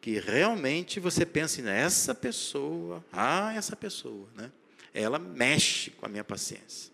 que 0.00 0.18
realmente 0.20 1.00
você 1.00 1.24
pensa 1.26 1.62
nessa 1.62 2.14
pessoa, 2.14 3.04
ah, 3.12 3.52
essa 3.54 3.74
pessoa, 3.74 4.28
né? 4.36 4.50
Ela 4.92 5.18
mexe 5.18 5.90
com 5.90 6.06
a 6.06 6.08
minha 6.08 6.24
paciência. 6.24 6.92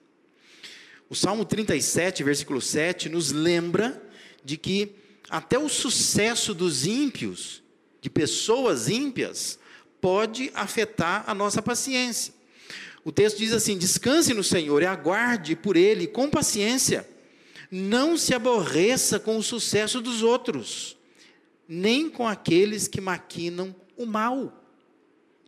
O 1.08 1.14
Salmo 1.14 1.44
37, 1.44 2.22
versículo 2.24 2.60
7, 2.60 3.08
nos 3.08 3.30
lembra 3.30 4.02
de 4.44 4.56
que 4.56 4.96
até 5.28 5.58
o 5.58 5.68
sucesso 5.68 6.54
dos 6.54 6.86
ímpios, 6.86 7.62
de 8.00 8.10
pessoas 8.10 8.88
ímpias, 8.88 9.58
pode 10.00 10.50
afetar 10.54 11.24
a 11.26 11.34
nossa 11.34 11.62
paciência. 11.62 12.33
O 13.04 13.12
texto 13.12 13.38
diz 13.38 13.52
assim: 13.52 13.76
descanse 13.76 14.32
no 14.32 14.42
Senhor 14.42 14.82
e 14.82 14.86
aguarde 14.86 15.54
por 15.54 15.76
Ele 15.76 16.06
com 16.06 16.30
paciência. 16.30 17.06
Não 17.70 18.16
se 18.16 18.34
aborreça 18.34 19.18
com 19.18 19.36
o 19.36 19.42
sucesso 19.42 20.00
dos 20.00 20.22
outros, 20.22 20.96
nem 21.68 22.08
com 22.08 22.26
aqueles 22.26 22.88
que 22.88 23.00
maquinam 23.00 23.74
o 23.96 24.06
mal. 24.06 24.64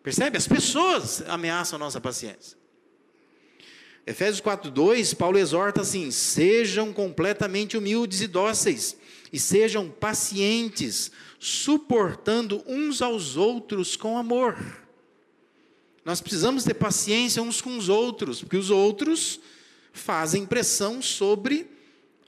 Percebe? 0.03 0.37
As 0.37 0.47
pessoas 0.47 1.23
ameaçam 1.27 1.77
a 1.77 1.81
nossa 1.81 2.01
paciência. 2.01 2.57
Efésios 4.07 4.41
4:2, 4.41 5.17
Paulo 5.17 5.39
exorta 5.39 5.81
assim: 5.81 6.11
sejam 6.11 6.93
completamente 6.93 7.77
humildes 7.77 8.21
e 8.21 8.27
dóceis, 8.27 8.97
e 9.33 9.39
sejam 9.39 9.89
pacientes, 9.89 11.11
suportando 11.39 12.63
uns 12.67 13.01
aos 13.03 13.37
outros 13.37 13.97
com 13.97 14.19
amor. 14.19 14.86
Nós 16.07 16.21
precisamos 16.21 16.63
ter 16.63 16.75
paciência 16.75 17.43
uns 17.43 17.61
com 17.61 17.77
os 17.77 17.89
outros, 17.89 18.41
porque 18.41 18.57
os 18.57 18.71
outros 18.71 19.41
fazem 19.93 20.47
pressão 20.47 21.03
sobre 21.03 21.67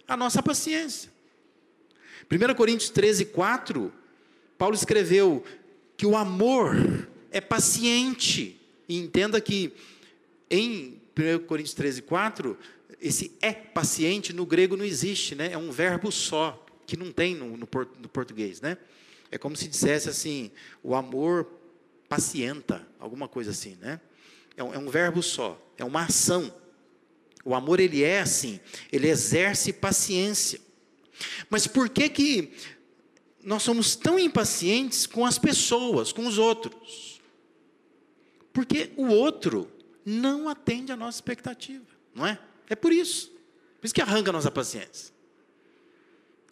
a 0.09 0.17
nossa 0.17 0.43
paciência. 0.43 1.13
1 2.29 2.55
Coríntios 2.57 2.91
13, 2.91 3.27
4, 3.27 3.93
Paulo 4.59 4.75
escreveu 4.75 5.45
que 5.97 6.05
o 6.05 6.17
amor 6.17 7.09
é 7.31 7.41
paciente. 7.41 8.61
E 8.89 8.99
entenda 8.99 9.41
que 9.41 9.73
em 10.51 11.01
1 11.17 11.47
Coríntios 11.47 11.75
13, 11.75 12.03
4, 12.03 12.59
esse 13.01 13.31
é 13.41 13.53
paciente 13.53 14.33
no 14.33 14.45
grego 14.45 14.77
não 14.77 14.85
existe, 14.85 15.37
né? 15.37 15.53
É 15.53 15.57
um 15.57 15.71
verbo 15.71 16.11
só, 16.11 16.67
que 16.85 16.97
não 16.97 17.13
tem 17.13 17.37
no, 17.37 17.57
no, 17.57 17.69
no 18.01 18.09
português, 18.09 18.61
né? 18.61 18.77
É 19.31 19.39
como 19.39 19.57
se 19.57 19.69
dissesse 19.69 20.09
assim: 20.09 20.51
o 20.83 20.97
amor 20.97 21.47
pacienta, 22.09 22.87
alguma 22.99 23.29
coisa 23.29 23.51
assim, 23.51 23.77
né? 23.77 24.01
É 24.57 24.65
um, 24.65 24.75
é 24.75 24.79
um 24.79 24.89
verbo 24.89 25.23
só, 25.23 25.61
é 25.77 25.85
uma 25.85 26.05
ação. 26.05 26.53
O 27.45 27.55
amor 27.55 27.81
ele 27.81 28.03
é 28.03 28.21
assim, 28.21 28.61
ele 28.91 29.09
exerce 29.09 29.73
paciência. 29.73 30.61
Mas 31.49 31.67
por 31.67 31.89
que 31.89 32.09
que 32.09 32.53
nós 33.43 33.63
somos 33.63 33.95
tão 33.95 34.19
impacientes 34.19 35.07
com 35.07 35.25
as 35.25 35.39
pessoas, 35.39 36.13
com 36.13 36.27
os 36.27 36.39
outros? 36.39 37.21
Porque 38.53 38.91
o 38.97 39.07
outro 39.07 39.71
não 40.05 40.49
atende 40.49 40.91
a 40.91 40.97
nossa 40.97 41.19
expectativa, 41.19 41.87
não 42.15 42.27
é? 42.27 42.39
É 42.69 42.75
por 42.75 42.93
isso. 42.93 43.31
Por 43.81 43.87
isso 43.87 43.95
que 43.95 44.03
arranca 44.03 44.31
a 44.31 44.33
nossa 44.33 44.51
paciência. 44.51 45.15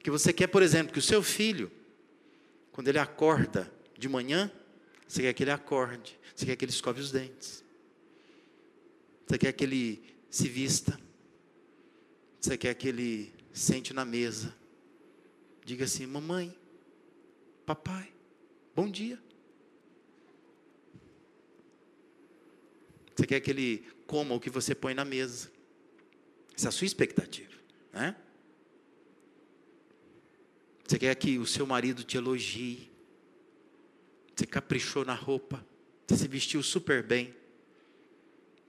Que 0.03 0.11
você 0.11 0.33
quer, 0.33 0.47
por 0.47 0.63
exemplo, 0.63 0.93
que 0.93 0.99
o 0.99 1.03
seu 1.03 1.23
filho, 1.23 1.71
quando 2.71 2.87
ele 2.87 2.99
acorda 2.99 3.71
de 3.99 4.09
manhã, 4.09 4.51
você 5.07 5.23
quer 5.23 5.33
que 5.33 5.43
ele 5.45 5.51
acorde. 5.51 6.19
Você 6.35 6.47
quer 6.47 6.57
que 6.57 6.65
ele 6.65 6.73
escove 6.73 7.01
os 7.01 7.13
dentes. 7.13 7.65
Você 9.27 9.39
quer 9.39 9.53
que 9.53 9.65
ele 9.65 10.03
se 10.31 10.49
vista. 10.49 10.99
Você 12.41 12.57
quer 12.57 12.75
que 12.75 12.89
ele 12.89 13.35
sente 13.53 13.93
na 13.93 14.05
mesa. 14.05 14.55
Diga 15.65 15.85
assim: 15.85 16.07
Mamãe, 16.07 16.57
papai, 17.65 18.13
bom 18.75 18.89
dia. 18.89 19.21
Você 23.15 23.27
quer 23.27 23.41
que 23.41 23.51
ele 23.51 23.87
coma 24.07 24.35
o 24.35 24.41
que 24.41 24.51
você 24.51 24.75
põe 24.75 24.93
na 24.93 25.05
mesa. 25.05 25.51
Essa 26.55 26.69
é 26.69 26.71
a 26.71 26.73
sua 26.73 26.87
expectativa. 26.87 27.53
Né? 27.93 28.15
Você 30.87 30.99
quer 30.99 31.15
que 31.17 31.39
o 31.39 31.47
seu 31.47 31.67
marido 31.67 32.05
te 32.05 32.17
elogie. 32.17 32.91
Você 34.37 34.47
caprichou 34.47 35.05
na 35.05 35.15
roupa. 35.15 35.65
Você 36.07 36.19
se 36.19 36.29
vestiu 36.29 36.63
super 36.63 37.03
bem. 37.03 37.35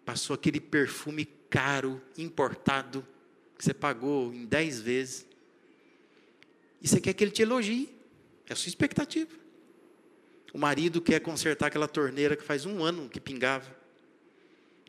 Passou 0.05 0.33
aquele 0.33 0.61
perfume 0.61 1.25
caro, 1.49 2.01
importado, 2.17 3.05
que 3.57 3.65
você 3.65 3.73
pagou 3.73 4.33
em 4.33 4.45
dez 4.45 4.79
vezes. 4.79 5.25
E 6.81 6.87
você 6.87 7.01
quer 7.01 7.13
que 7.13 7.23
ele 7.23 7.31
te 7.31 7.41
elogie. 7.41 7.89
É 8.47 8.53
a 8.53 8.55
sua 8.55 8.69
expectativa. 8.69 9.29
O 10.53 10.57
marido 10.57 11.01
quer 11.01 11.19
consertar 11.19 11.67
aquela 11.67 11.87
torneira 11.87 12.37
que 12.37 12.43
faz 12.43 12.65
um 12.65 12.81
ano 12.81 13.09
que 13.09 13.19
pingava. 13.19 13.75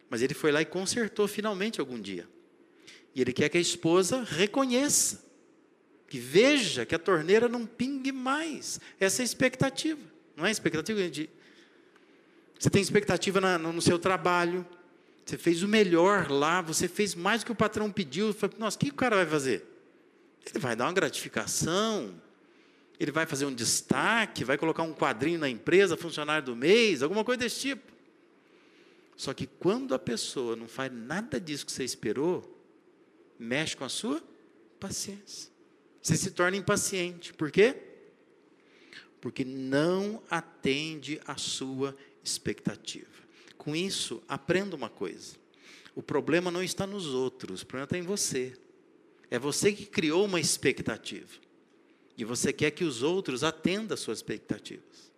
Mas 0.08 0.22
ele 0.22 0.32
foi 0.32 0.52
lá 0.52 0.62
e 0.62 0.64
consertou 0.64 1.26
finalmente 1.26 1.80
algum 1.80 2.00
dia. 2.00 2.28
E 3.14 3.20
ele 3.20 3.32
quer 3.32 3.48
que 3.48 3.58
a 3.58 3.60
esposa 3.60 4.22
reconheça, 4.22 5.24
que 6.06 6.20
veja 6.20 6.86
que 6.86 6.94
a 6.94 6.98
torneira 6.98 7.48
não 7.48 7.66
pingue 7.66 8.12
mais. 8.12 8.80
Essa 9.00 9.22
é 9.22 9.24
a 9.24 9.24
expectativa. 9.24 10.17
Não 10.38 10.46
é 10.46 10.52
expectativa 10.52 11.10
de. 11.10 11.28
Você 12.56 12.70
tem 12.70 12.80
expectativa 12.80 13.40
na, 13.40 13.58
no 13.58 13.82
seu 13.82 13.98
trabalho, 13.98 14.64
você 15.26 15.36
fez 15.36 15.64
o 15.64 15.68
melhor 15.68 16.30
lá, 16.30 16.62
você 16.62 16.86
fez 16.86 17.16
mais 17.16 17.42
do 17.42 17.46
que 17.46 17.52
o 17.52 17.56
patrão 17.56 17.90
pediu. 17.90 18.34
Nossa, 18.56 18.76
o 18.76 18.80
que 18.80 18.90
o 18.90 18.94
cara 18.94 19.16
vai 19.16 19.26
fazer? 19.26 19.66
Ele 20.46 20.60
vai 20.60 20.76
dar 20.76 20.84
uma 20.84 20.92
gratificação, 20.92 22.14
ele 23.00 23.10
vai 23.10 23.26
fazer 23.26 23.46
um 23.46 23.52
destaque, 23.52 24.44
vai 24.44 24.56
colocar 24.56 24.84
um 24.84 24.94
quadrinho 24.94 25.40
na 25.40 25.48
empresa, 25.48 25.96
funcionário 25.96 26.46
do 26.46 26.54
mês, 26.54 27.02
alguma 27.02 27.24
coisa 27.24 27.40
desse 27.40 27.58
tipo. 27.58 27.92
Só 29.16 29.34
que 29.34 29.44
quando 29.44 29.92
a 29.92 29.98
pessoa 29.98 30.54
não 30.54 30.68
faz 30.68 30.92
nada 30.92 31.40
disso 31.40 31.66
que 31.66 31.72
você 31.72 31.82
esperou, 31.82 32.64
mexe 33.36 33.76
com 33.76 33.84
a 33.84 33.88
sua 33.88 34.22
paciência. 34.78 35.50
Você 36.00 36.16
se 36.16 36.30
torna 36.30 36.56
impaciente. 36.56 37.34
Por 37.34 37.50
quê? 37.50 37.87
Porque 39.20 39.44
não 39.44 40.22
atende 40.30 41.20
à 41.26 41.36
sua 41.36 41.96
expectativa. 42.22 43.06
Com 43.56 43.74
isso, 43.74 44.22
aprenda 44.28 44.76
uma 44.76 44.88
coisa. 44.88 45.36
O 45.94 46.02
problema 46.02 46.50
não 46.50 46.62
está 46.62 46.86
nos 46.86 47.06
outros, 47.06 47.62
o 47.62 47.66
problema 47.66 47.84
está 47.84 47.98
em 47.98 48.02
você. 48.02 48.56
É 49.30 49.38
você 49.38 49.72
que 49.72 49.84
criou 49.84 50.24
uma 50.24 50.40
expectativa. 50.40 51.28
E 52.16 52.24
você 52.24 52.52
quer 52.52 52.70
que 52.70 52.84
os 52.84 53.02
outros 53.02 53.44
atendam 53.44 53.94
às 53.94 54.00
suas 54.00 54.18
expectativas. 54.18 55.12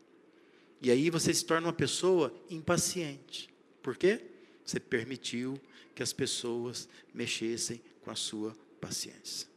E 0.80 0.90
aí 0.90 1.10
você 1.10 1.32
se 1.32 1.44
torna 1.44 1.66
uma 1.66 1.72
pessoa 1.72 2.34
impaciente. 2.48 3.48
Por 3.82 3.96
quê? 3.96 4.20
Você 4.64 4.80
permitiu 4.80 5.60
que 5.94 6.02
as 6.02 6.12
pessoas 6.12 6.88
mexessem 7.12 7.80
com 8.02 8.10
a 8.10 8.14
sua 8.14 8.56
paciência. 8.80 9.48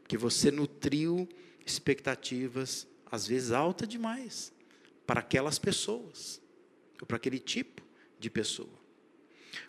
Porque 0.00 0.16
você 0.16 0.50
nutriu 0.50 1.28
expectativas, 1.66 2.86
às 3.10 3.26
vezes 3.26 3.52
altas 3.52 3.88
demais, 3.88 4.52
para 5.06 5.20
aquelas 5.20 5.58
pessoas, 5.58 6.40
ou 7.00 7.06
para 7.06 7.16
aquele 7.16 7.38
tipo 7.38 7.82
de 8.18 8.28
pessoa. 8.28 8.68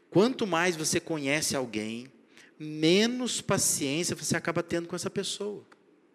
Quanto 0.09 0.47
mais 0.47 0.75
você 0.75 0.99
conhece 0.99 1.55
alguém, 1.55 2.11
menos 2.59 3.41
paciência 3.41 4.15
você 4.15 4.35
acaba 4.35 4.63
tendo 4.63 4.87
com 4.87 4.95
essa 4.95 5.09
pessoa. 5.09 5.65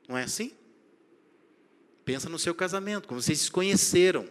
Não 0.08 0.16
é 0.16 0.24
assim? 0.24 0.52
Pensa 2.04 2.28
no 2.28 2.38
seu 2.38 2.54
casamento, 2.54 3.06
como 3.06 3.22
vocês 3.22 3.40
se 3.40 3.50
conheceram. 3.50 4.28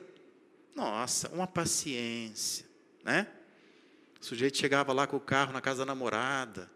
Nossa, 0.75 1.29
uma 1.29 1.47
paciência, 1.47 2.65
né? 3.03 3.27
O 4.19 4.25
sujeito 4.25 4.57
chegava 4.57 4.93
lá 4.93 5.07
com 5.07 5.17
o 5.17 5.21
carro 5.21 5.53
na 5.53 5.61
casa 5.61 5.79
da 5.79 5.85
namorada. 5.85 6.69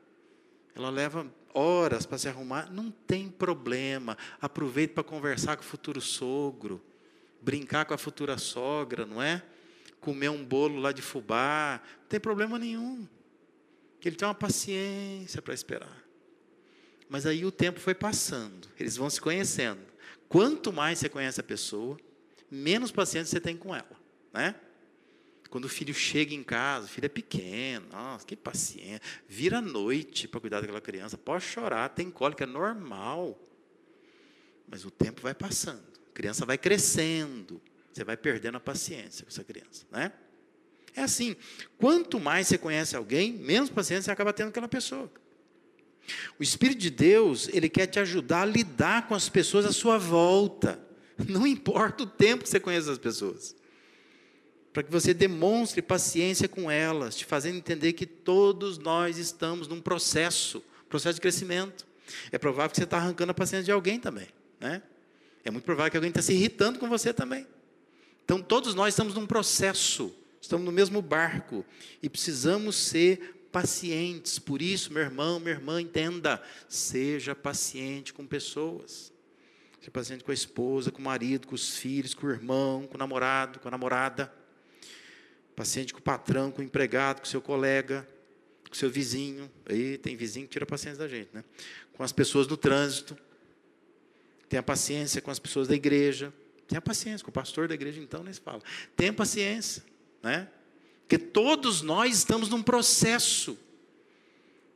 Ela 0.73 0.89
leva 0.89 1.32
horas 1.55 2.05
para 2.05 2.17
se 2.17 2.27
arrumar, 2.27 2.71
não 2.71 2.91
tem 2.91 3.29
problema. 3.29 4.17
Aproveita 4.41 4.95
para 4.95 5.03
conversar 5.03 5.55
com 5.55 5.63
o 5.63 5.65
futuro 5.65 6.01
sogro, 6.01 6.83
brincar 7.41 7.85
com 7.85 7.93
a 7.93 7.97
futura 7.97 8.37
sogra, 8.37 9.05
não 9.05 9.21
é? 9.21 9.41
Comer 9.99 10.29
um 10.29 10.45
bolo 10.45 10.79
lá 10.79 10.91
de 10.91 11.01
fubá, 11.01 11.81
não 12.01 12.07
tem 12.07 12.19
problema 12.19 12.59
nenhum 12.59 13.07
ele 14.07 14.15
tem 14.15 14.27
uma 14.27 14.35
paciência 14.35 15.41
para 15.41 15.53
esperar. 15.53 16.03
Mas 17.09 17.25
aí 17.25 17.45
o 17.45 17.51
tempo 17.51 17.79
foi 17.79 17.93
passando, 17.93 18.67
eles 18.79 18.97
vão 18.97 19.09
se 19.09 19.19
conhecendo. 19.19 19.81
Quanto 20.27 20.73
mais 20.73 20.99
você 20.99 21.09
conhece 21.09 21.39
a 21.39 21.43
pessoa, 21.43 21.97
menos 22.49 22.91
paciência 22.91 23.31
você 23.31 23.41
tem 23.41 23.55
com 23.55 23.75
ela, 23.75 23.99
né? 24.33 24.55
Quando 25.55 25.63
o 25.63 25.69
filho 25.69 25.93
chega 25.93 26.35
em 26.35 26.43
casa, 26.43 26.85
o 26.85 26.89
filho 26.89 27.05
é 27.05 27.07
pequeno, 27.07 27.85
nossa, 27.89 28.25
que 28.25 28.35
paciência. 28.35 28.99
Vira 29.25 29.61
noite 29.61 30.27
para 30.27 30.41
cuidar 30.41 30.59
daquela 30.59 30.81
criança. 30.81 31.17
Pode 31.17 31.45
chorar, 31.45 31.87
tem 31.87 32.11
cólica, 32.11 32.43
é 32.43 32.45
normal. 32.45 33.39
Mas 34.67 34.83
o 34.83 34.91
tempo 34.91 35.21
vai 35.21 35.33
passando, 35.33 35.81
a 36.09 36.13
criança 36.13 36.45
vai 36.45 36.57
crescendo, 36.57 37.61
você 37.93 38.03
vai 38.03 38.17
perdendo 38.17 38.57
a 38.57 38.59
paciência 38.59 39.23
com 39.23 39.29
essa 39.29 39.45
criança, 39.45 39.85
né? 39.89 40.11
É 40.93 41.03
assim, 41.03 41.37
quanto 41.77 42.19
mais 42.19 42.47
você 42.47 42.57
conhece 42.57 42.93
alguém, 42.93 43.31
menos 43.31 43.69
paciência 43.69 44.01
você 44.01 44.11
acaba 44.11 44.33
tendo 44.33 44.47
com 44.47 44.51
aquela 44.51 44.67
pessoa. 44.67 45.09
O 46.37 46.43
Espírito 46.43 46.81
de 46.81 46.89
Deus, 46.89 47.47
ele 47.53 47.69
quer 47.69 47.87
te 47.87 47.97
ajudar 47.97 48.41
a 48.41 48.45
lidar 48.45 49.07
com 49.07 49.15
as 49.15 49.29
pessoas 49.29 49.65
à 49.65 49.71
sua 49.71 49.97
volta. 49.97 50.77
Não 51.29 51.47
importa 51.47 52.03
o 52.03 52.07
tempo 52.07 52.43
que 52.43 52.49
você 52.49 52.59
conhece 52.59 52.89
as 52.89 52.97
pessoas. 52.97 53.55
Para 54.75 54.83
que 54.83 54.91
você 54.91 55.13
demonstre 55.13 55.81
paciência 55.81 56.49
com 56.49 56.69
elas, 56.69 57.15
te 57.15 57.23
fazendo 57.23 57.55
entender 57.55 57.93
que 57.93 58.05
todos 58.05 58.77
nós 58.77 59.17
estamos 59.17 59.69
num 59.69 59.79
processo, 59.79 60.61
processo 60.89 61.15
de 61.15 61.21
crescimento. 61.21 61.88
É 62.29 62.38
provável 62.38 62.69
que 62.71 62.75
você 62.75 62.83
está 62.83 62.97
arrancando 62.97 63.31
a 63.31 63.33
paciência 63.33 63.63
de 63.63 63.71
alguém 63.71 64.01
também. 64.01 64.27
Né? 64.59 64.83
É 65.45 65.49
muito 65.49 65.63
provável 65.63 65.91
que 65.91 65.95
alguém 65.95 66.09
está 66.09 66.21
se 66.21 66.33
irritando 66.33 66.77
com 66.77 66.89
você 66.89 67.13
também. 67.13 67.47
Então, 68.25 68.41
todos 68.41 68.75
nós 68.75 68.89
estamos 68.89 69.13
num 69.13 69.25
processo 69.25 70.13
estamos 70.41 70.65
no 70.65 70.73
mesmo 70.73 71.01
barco 71.01 71.65
e 72.03 72.09
precisamos 72.09 72.75
ser 72.75 73.47
pacientes. 73.53 74.38
Por 74.38 74.61
isso, 74.61 74.91
meu 74.91 75.03
irmão, 75.03 75.39
minha 75.39 75.53
irmã, 75.53 75.81
entenda: 75.81 76.43
seja 76.67 77.33
paciente 77.33 78.13
com 78.13 78.27
pessoas. 78.27 79.13
Seja 79.79 79.89
paciente 79.89 80.25
com 80.25 80.31
a 80.31 80.33
esposa, 80.33 80.91
com 80.91 80.99
o 80.99 81.05
marido, 81.05 81.47
com 81.47 81.55
os 81.55 81.77
filhos, 81.77 82.13
com 82.13 82.27
o 82.27 82.29
irmão, 82.29 82.85
com 82.85 82.95
o 82.95 82.97
namorado, 82.97 83.57
com 83.59 83.69
a 83.69 83.71
namorada. 83.71 84.44
Paciente 85.55 85.93
com 85.93 85.99
o 85.99 86.03
patrão, 86.03 86.51
com 86.51 86.61
o 86.61 86.65
empregado, 86.65 87.19
com 87.19 87.25
o 87.25 87.29
seu 87.29 87.41
colega, 87.41 88.07
com 88.67 88.73
o 88.73 88.77
seu 88.77 88.89
vizinho. 88.89 89.49
Aí 89.65 89.97
tem 89.97 90.15
vizinho 90.15 90.45
que 90.47 90.53
tira 90.53 90.63
a 90.63 90.67
paciência 90.67 90.99
da 90.99 91.07
gente, 91.07 91.29
né? 91.33 91.43
Com 91.93 92.03
as 92.03 92.11
pessoas 92.11 92.45
do 92.45 92.57
trânsito. 92.57 93.17
Tenha 94.49 94.61
paciência 94.61 95.21
com 95.21 95.31
as 95.31 95.39
pessoas 95.39 95.67
da 95.67 95.75
igreja. 95.75 96.33
Tenha 96.67 96.81
paciência 96.81 97.23
com 97.23 97.29
o 97.29 97.33
pastor 97.33 97.67
da 97.67 97.73
igreja, 97.73 98.01
então, 98.01 98.23
nem 98.23 98.33
se 98.33 98.41
fala. 98.41 98.61
Tenha 98.95 99.13
paciência 99.13 99.83
né? 100.25 100.47
Porque 101.01 101.19
todos 101.19 101.83
nós 101.83 102.17
estamos 102.17 102.49
num 102.49 102.63
processo. 102.63 103.55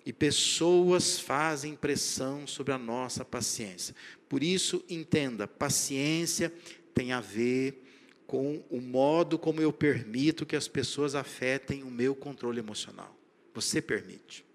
E 0.05 0.13
pessoas 0.13 1.19
fazem 1.19 1.75
pressão 1.75 2.47
sobre 2.47 2.71
a 2.71 2.77
nossa 2.77 3.25
paciência. 3.25 3.95
Por 4.29 4.43
isso, 4.43 4.83
entenda: 4.87 5.47
paciência 5.47 6.53
tem 6.93 7.11
a 7.11 7.19
ver 7.19 7.83
com 8.29 8.63
o 8.69 8.79
modo 8.79 9.39
como 9.39 9.59
eu 9.59 9.73
permito 9.73 10.45
que 10.45 10.55
as 10.55 10.67
pessoas 10.67 11.15
afetem 11.15 11.81
o 11.81 11.89
meu 11.89 12.13
controle 12.13 12.59
emocional. 12.59 13.17
Você 13.55 13.81
permite. 13.81 14.45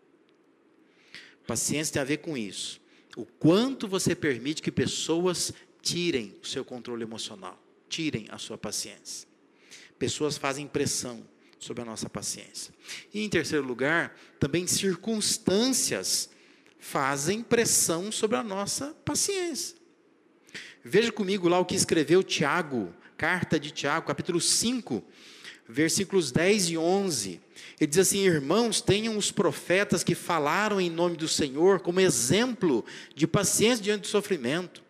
Paciência 1.44 1.94
tem 1.94 2.02
a 2.02 2.04
ver 2.04 2.18
com 2.18 2.36
isso. 2.36 2.80
O 3.16 3.26
quanto 3.26 3.88
você 3.88 4.14
permite 4.14 4.62
que 4.62 4.70
pessoas 4.70 5.52
tirem 5.82 6.36
o 6.40 6.46
seu 6.46 6.64
controle 6.64 7.02
emocional, 7.02 7.60
tirem 7.88 8.28
a 8.30 8.38
sua 8.38 8.56
paciência. 8.56 9.26
Pessoas 9.98 10.38
fazem 10.38 10.68
pressão 10.68 11.28
sobre 11.58 11.82
a 11.82 11.84
nossa 11.84 12.08
paciência. 12.08 12.72
E 13.12 13.24
em 13.24 13.28
terceiro 13.28 13.66
lugar, 13.66 14.16
também 14.38 14.68
circunstâncias 14.68 16.30
fazem 16.78 17.42
pressão 17.42 18.12
sobre 18.12 18.36
a 18.36 18.44
nossa 18.44 18.94
paciência. 19.04 19.76
Veja 20.84 21.10
comigo 21.10 21.48
lá 21.48 21.58
o 21.58 21.64
que 21.64 21.74
escreveu 21.74 22.22
Tiago, 22.22 22.94
carta 23.16 23.58
de 23.58 23.70
Tiago, 23.70 24.06
capítulo 24.06 24.40
5, 24.40 25.02
versículos 25.68 26.30
10 26.30 26.70
e 26.70 26.78
11. 26.78 27.40
Ele 27.80 27.86
diz 27.86 27.98
assim: 27.98 28.20
Irmãos, 28.20 28.80
tenham 28.80 29.16
os 29.16 29.30
profetas 29.30 30.04
que 30.04 30.14
falaram 30.14 30.80
em 30.80 30.90
nome 30.90 31.16
do 31.16 31.28
Senhor 31.28 31.80
como 31.80 32.00
exemplo 32.00 32.84
de 33.14 33.26
paciência 33.26 33.82
diante 33.82 34.02
do 34.02 34.06
sofrimento. 34.06 34.82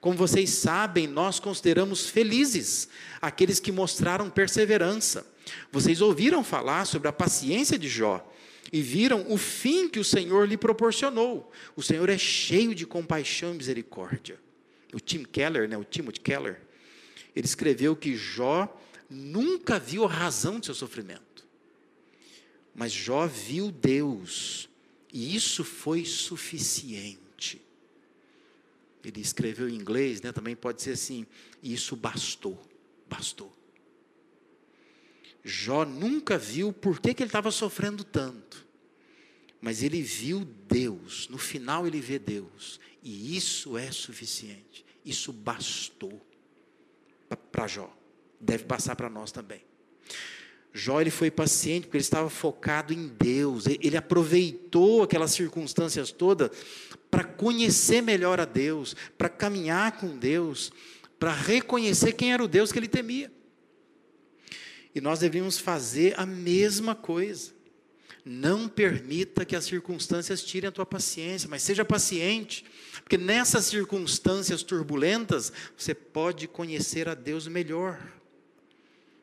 Como 0.00 0.16
vocês 0.16 0.50
sabem, 0.50 1.06
nós 1.06 1.40
consideramos 1.40 2.08
felizes 2.08 2.88
aqueles 3.20 3.58
que 3.58 3.72
mostraram 3.72 4.30
perseverança. 4.30 5.26
Vocês 5.72 6.00
ouviram 6.00 6.44
falar 6.44 6.84
sobre 6.84 7.08
a 7.08 7.12
paciência 7.12 7.78
de 7.78 7.88
Jó 7.88 8.32
e 8.72 8.82
viram 8.82 9.26
o 9.28 9.38
fim 9.38 9.88
que 9.88 9.98
o 9.98 10.04
Senhor 10.04 10.46
lhe 10.46 10.56
proporcionou. 10.56 11.50
O 11.74 11.82
Senhor 11.82 12.08
é 12.08 12.18
cheio 12.18 12.74
de 12.74 12.86
compaixão 12.86 13.54
e 13.54 13.56
misericórdia. 13.56 14.38
O 14.92 15.00
Tim 15.00 15.24
Keller, 15.24 15.68
né, 15.68 15.76
o 15.76 15.84
Timothy 15.84 16.20
Keller, 16.20 16.60
ele 17.36 17.46
escreveu 17.46 17.94
que 17.94 18.16
Jó 18.16 18.74
nunca 19.08 19.78
viu 19.78 20.04
a 20.04 20.08
razão 20.08 20.58
de 20.58 20.66
seu 20.66 20.74
sofrimento. 20.74 21.46
Mas 22.74 22.92
Jó 22.92 23.26
viu 23.26 23.70
Deus, 23.70 24.68
e 25.12 25.36
isso 25.36 25.62
foi 25.62 26.04
suficiente 26.04 27.06
ele 29.08 29.20
escreveu 29.20 29.68
em 29.68 29.74
inglês, 29.74 30.20
né, 30.20 30.32
também 30.32 30.56
pode 30.56 30.82
ser 30.82 30.90
assim, 30.90 31.26
e 31.62 31.72
isso 31.72 31.94
bastou, 31.94 32.60
bastou. 33.08 33.52
Jó 35.44 35.84
nunca 35.84 36.36
viu 36.36 36.72
por 36.72 37.00
que, 37.00 37.14
que 37.14 37.22
ele 37.22 37.28
estava 37.28 37.52
sofrendo 37.52 38.02
tanto. 38.02 38.66
Mas 39.60 39.82
ele 39.82 40.02
viu 40.02 40.44
Deus, 40.68 41.28
no 41.28 41.38
final 41.38 41.86
ele 41.86 42.00
vê 42.00 42.18
Deus. 42.18 42.80
E 43.00 43.36
isso 43.36 43.78
é 43.78 43.92
suficiente. 43.92 44.84
Isso 45.04 45.32
bastou 45.32 46.20
para 47.34 47.66
Jó. 47.66 47.90
Deve 48.40 48.64
passar 48.64 48.94
para 48.94 49.08
nós 49.08 49.32
também. 49.32 49.64
Jó 50.72 51.00
ele 51.00 51.10
foi 51.10 51.30
paciente 51.30 51.84
porque 51.84 51.96
ele 51.96 52.02
estava 52.02 52.28
focado 52.28 52.92
em 52.92 53.08
Deus. 53.08 53.64
Ele 53.66 53.96
aproveitou 53.96 55.02
aquelas 55.02 55.30
circunstâncias 55.30 56.12
todas 56.12 56.50
para 57.10 57.24
conhecer 57.24 58.02
melhor 58.02 58.38
a 58.38 58.44
Deus, 58.44 58.94
para 59.16 59.30
caminhar 59.30 59.92
com 59.92 60.18
Deus, 60.18 60.70
para 61.18 61.32
reconhecer 61.32 62.12
quem 62.12 62.30
era 62.30 62.44
o 62.44 62.48
Deus 62.48 62.70
que 62.70 62.78
ele 62.78 62.88
temia. 62.88 63.32
E 64.94 65.00
nós 65.00 65.18
devíamos 65.18 65.58
fazer 65.58 66.12
a 66.18 66.26
mesma 66.26 66.94
coisa. 66.94 67.55
Não 68.28 68.68
permita 68.68 69.44
que 69.44 69.54
as 69.54 69.66
circunstâncias 69.66 70.42
tirem 70.42 70.66
a 70.66 70.72
tua 70.72 70.84
paciência, 70.84 71.48
mas 71.48 71.62
seja 71.62 71.84
paciente, 71.84 72.64
porque 72.96 73.16
nessas 73.16 73.66
circunstâncias 73.66 74.64
turbulentas 74.64 75.52
você 75.78 75.94
pode 75.94 76.48
conhecer 76.48 77.08
a 77.08 77.14
Deus 77.14 77.46
melhor. 77.46 78.04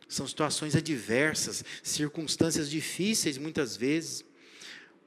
São 0.08 0.26
situações 0.26 0.74
adversas, 0.74 1.66
circunstâncias 1.84 2.70
difíceis 2.70 3.38
muitas 3.38 3.76
vezes, 3.76 4.24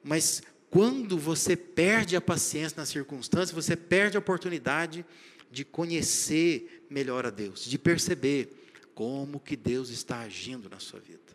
mas 0.05 0.43
quando 0.69 1.17
você 1.17 1.57
perde 1.57 2.17
a 2.17 2.21
paciência 2.21 2.77
nas 2.77 2.91
circunstâncias, 2.91 3.51
você 3.51 3.75
perde 3.75 4.19
a 4.19 4.21
oportunidade 4.21 5.07
de 5.51 5.65
conhecer 5.65 6.85
melhor 6.91 7.25
a 7.25 7.31
Deus, 7.31 7.65
de 7.65 7.79
perceber 7.79 8.51
como 8.95 9.41
que 9.41 9.57
Deus 9.57 9.89
está 9.89 10.19
agindo 10.19 10.69
na 10.69 10.81
sua 10.81 11.01
vida. 11.01 11.26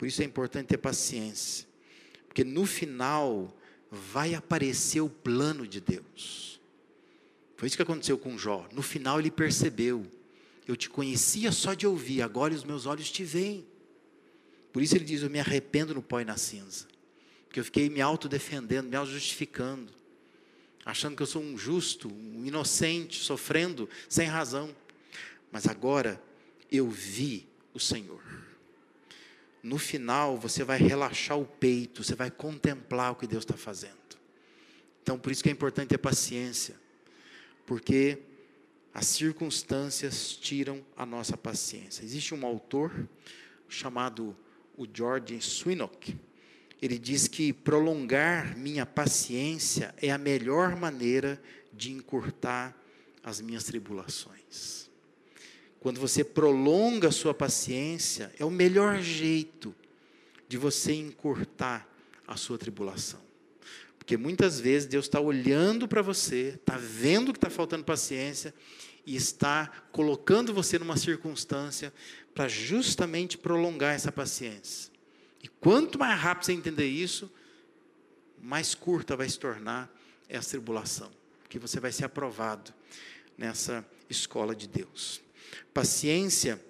Por 0.00 0.08
isso 0.08 0.22
é 0.22 0.24
importante 0.24 0.68
ter 0.68 0.78
paciência, 0.78 1.68
porque 2.26 2.42
no 2.42 2.64
final 2.64 3.54
vai 3.90 4.32
aparecer 4.32 5.02
o 5.02 5.10
plano 5.10 5.66
de 5.66 5.78
Deus. 5.78 6.58
Foi 7.54 7.66
isso 7.68 7.76
que 7.76 7.82
aconteceu 7.82 8.16
com 8.16 8.38
Jó. 8.38 8.66
No 8.72 8.80
final 8.80 9.20
ele 9.20 9.30
percebeu: 9.30 10.06
eu 10.66 10.74
te 10.74 10.88
conhecia 10.88 11.52
só 11.52 11.74
de 11.74 11.86
ouvir, 11.86 12.22
agora 12.22 12.54
os 12.54 12.64
meus 12.64 12.86
olhos 12.86 13.10
te 13.10 13.24
veem. 13.24 13.66
Por 14.72 14.82
isso 14.82 14.96
ele 14.96 15.04
diz: 15.04 15.20
Eu 15.20 15.28
me 15.28 15.38
arrependo 15.38 15.92
no 15.92 16.00
pó 16.00 16.18
e 16.18 16.24
na 16.24 16.38
cinza. 16.38 16.86
Porque 17.44 17.60
eu 17.60 17.64
fiquei 17.64 17.90
me 17.90 18.00
autodefendendo, 18.00 18.88
me 18.88 18.96
auto-justificando, 18.96 19.92
achando 20.82 21.14
que 21.14 21.22
eu 21.22 21.26
sou 21.26 21.42
um 21.42 21.58
justo, 21.58 22.08
um 22.10 22.46
inocente, 22.46 23.18
sofrendo 23.18 23.86
sem 24.08 24.26
razão. 24.26 24.74
Mas 25.52 25.66
agora 25.66 26.18
eu 26.72 26.88
vi 26.88 27.46
o 27.74 27.78
Senhor 27.78 28.49
no 29.62 29.78
final 29.78 30.36
você 30.36 30.64
vai 30.64 30.78
relaxar 30.78 31.38
o 31.38 31.44
peito, 31.44 32.02
você 32.02 32.14
vai 32.14 32.30
contemplar 32.30 33.12
o 33.12 33.16
que 33.16 33.26
Deus 33.26 33.44
está 33.44 33.56
fazendo. 33.56 33.98
Então, 35.02 35.18
por 35.18 35.32
isso 35.32 35.42
que 35.42 35.48
é 35.48 35.52
importante 35.52 35.88
ter 35.88 35.98
paciência, 35.98 36.76
porque 37.66 38.18
as 38.92 39.06
circunstâncias 39.06 40.32
tiram 40.32 40.84
a 40.96 41.06
nossa 41.06 41.36
paciência. 41.36 42.04
Existe 42.04 42.34
um 42.34 42.44
autor 42.44 43.08
chamado 43.68 44.36
o 44.76 44.86
George 44.92 45.40
Swinock. 45.40 46.16
Ele 46.82 46.98
diz 46.98 47.28
que 47.28 47.52
prolongar 47.52 48.56
minha 48.56 48.84
paciência 48.84 49.94
é 50.00 50.10
a 50.10 50.18
melhor 50.18 50.74
maneira 50.74 51.40
de 51.72 51.92
encurtar 51.92 52.76
as 53.22 53.40
minhas 53.40 53.64
tribulações. 53.64 54.89
Quando 55.80 55.98
você 55.98 56.22
prolonga 56.22 57.08
a 57.08 57.12
sua 57.12 57.32
paciência, 57.32 58.32
é 58.38 58.44
o 58.44 58.50
melhor 58.50 59.00
jeito 59.00 59.74
de 60.46 60.58
você 60.58 60.92
encurtar 60.92 61.88
a 62.26 62.36
sua 62.36 62.58
tribulação. 62.58 63.20
Porque 63.98 64.16
muitas 64.16 64.60
vezes 64.60 64.86
Deus 64.86 65.06
está 65.06 65.20
olhando 65.20 65.88
para 65.88 66.02
você, 66.02 66.58
está 66.60 66.76
vendo 66.76 67.32
que 67.32 67.38
está 67.38 67.48
faltando 67.48 67.84
paciência 67.84 68.52
e 69.06 69.16
está 69.16 69.68
colocando 69.90 70.52
você 70.52 70.78
numa 70.78 70.96
circunstância 70.96 71.92
para 72.34 72.46
justamente 72.46 73.38
prolongar 73.38 73.94
essa 73.94 74.12
paciência. 74.12 74.92
E 75.42 75.48
quanto 75.48 75.98
mais 75.98 76.18
rápido 76.20 76.44
você 76.44 76.52
entender 76.52 76.86
isso, 76.86 77.30
mais 78.42 78.74
curta 78.74 79.16
vai 79.16 79.28
se 79.28 79.38
tornar 79.38 79.90
essa 80.28 80.50
tribulação, 80.50 81.10
porque 81.42 81.58
você 81.58 81.80
vai 81.80 81.92
ser 81.92 82.04
aprovado 82.04 82.72
nessa 83.36 83.84
escola 84.08 84.54
de 84.54 84.68
Deus. 84.68 85.22
Paciência 85.72 86.60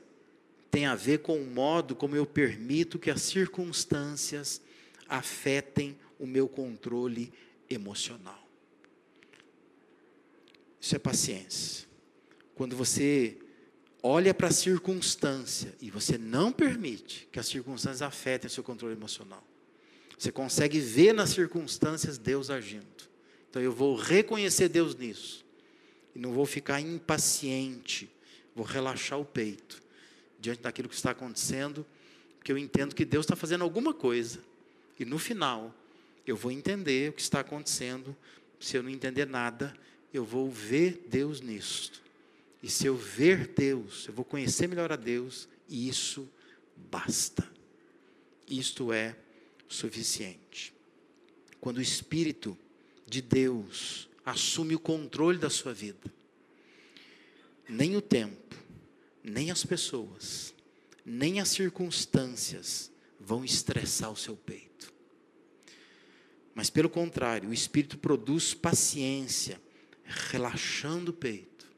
tem 0.70 0.86
a 0.86 0.94
ver 0.94 1.18
com 1.18 1.36
o 1.40 1.46
modo 1.46 1.96
como 1.96 2.14
eu 2.14 2.24
permito 2.24 2.98
que 2.98 3.10
as 3.10 3.22
circunstâncias 3.22 4.60
afetem 5.08 5.98
o 6.18 6.26
meu 6.26 6.48
controle 6.48 7.32
emocional. 7.68 8.46
Isso 10.80 10.94
é 10.94 10.98
paciência. 10.98 11.88
Quando 12.54 12.76
você 12.76 13.36
olha 14.02 14.32
para 14.32 14.48
a 14.48 14.52
circunstância 14.52 15.74
e 15.80 15.90
você 15.90 16.16
não 16.16 16.52
permite 16.52 17.28
que 17.30 17.38
as 17.38 17.46
circunstâncias 17.46 18.02
afetem 18.02 18.48
o 18.48 18.50
seu 18.50 18.62
controle 18.62 18.94
emocional. 18.94 19.44
Você 20.18 20.30
consegue 20.30 20.78
ver 20.78 21.12
nas 21.12 21.30
circunstâncias 21.30 22.18
Deus 22.18 22.50
agindo. 22.50 22.86
Então 23.48 23.60
eu 23.60 23.72
vou 23.72 23.96
reconhecer 23.96 24.68
Deus 24.68 24.94
nisso. 24.94 25.44
E 26.14 26.18
não 26.18 26.32
vou 26.32 26.46
ficar 26.46 26.80
impaciente 26.80 28.10
vou 28.54 28.64
relaxar 28.64 29.18
o 29.18 29.24
peito 29.24 29.82
diante 30.38 30.62
daquilo 30.62 30.88
que 30.88 30.94
está 30.94 31.10
acontecendo, 31.10 31.86
porque 32.38 32.50
eu 32.50 32.58
entendo 32.58 32.94
que 32.94 33.04
Deus 33.04 33.26
está 33.26 33.36
fazendo 33.36 33.62
alguma 33.62 33.92
coisa. 33.92 34.40
E 34.98 35.04
no 35.04 35.18
final, 35.18 35.74
eu 36.26 36.36
vou 36.36 36.50
entender 36.50 37.10
o 37.10 37.12
que 37.12 37.20
está 37.20 37.40
acontecendo. 37.40 38.16
Se 38.58 38.76
eu 38.76 38.82
não 38.82 38.90
entender 38.90 39.26
nada, 39.26 39.74
eu 40.12 40.24
vou 40.24 40.50
ver 40.50 41.06
Deus 41.08 41.40
nisso. 41.40 42.02
E 42.62 42.68
se 42.68 42.86
eu 42.86 42.96
ver 42.96 43.48
Deus, 43.48 44.06
eu 44.06 44.12
vou 44.12 44.24
conhecer 44.24 44.66
melhor 44.66 44.92
a 44.92 44.96
Deus, 44.96 45.48
e 45.68 45.88
isso 45.88 46.28
basta. 46.90 47.48
Isto 48.48 48.92
é 48.92 49.16
suficiente. 49.68 50.74
Quando 51.60 51.78
o 51.78 51.82
Espírito 51.82 52.56
de 53.06 53.22
Deus 53.22 54.08
assume 54.24 54.74
o 54.74 54.80
controle 54.80 55.38
da 55.38 55.48
sua 55.48 55.72
vida, 55.72 56.12
nem 57.70 57.96
o 57.96 58.02
tempo, 58.02 58.56
nem 59.22 59.50
as 59.50 59.64
pessoas, 59.64 60.52
nem 61.04 61.40
as 61.40 61.48
circunstâncias 61.50 62.90
vão 63.18 63.44
estressar 63.44 64.11
o 64.11 64.16
seu 64.16 64.37
peito. 64.37 64.92
Mas 66.52 66.68
pelo 66.68 66.90
contrário, 66.90 67.50
o 67.50 67.54
Espírito 67.54 67.96
produz 67.96 68.52
paciência, 68.52 69.61
relaxando 70.04 71.12
o 71.12 71.14
peito, 71.14 71.70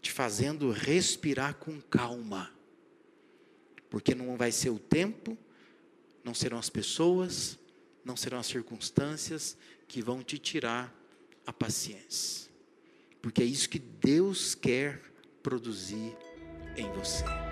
te 0.00 0.10
fazendo 0.10 0.70
respirar 0.70 1.56
com 1.56 1.78
calma, 1.82 2.50
porque 3.90 4.14
não 4.14 4.38
vai 4.38 4.50
ser 4.50 4.70
o 4.70 4.78
tempo, 4.78 5.36
não 6.24 6.32
serão 6.32 6.58
as 6.58 6.70
pessoas, 6.70 7.58
não 8.02 8.16
serão 8.16 8.38
as 8.38 8.46
circunstâncias 8.46 9.54
que 9.86 10.00
vão 10.00 10.22
te 10.22 10.38
tirar 10.38 10.94
a 11.46 11.52
paciência 11.52 12.47
porque 13.28 13.42
é 13.42 13.44
isso 13.44 13.68
que 13.68 13.78
Deus 13.78 14.54
quer 14.54 14.98
produzir 15.42 16.16
em 16.78 16.90
você. 16.92 17.47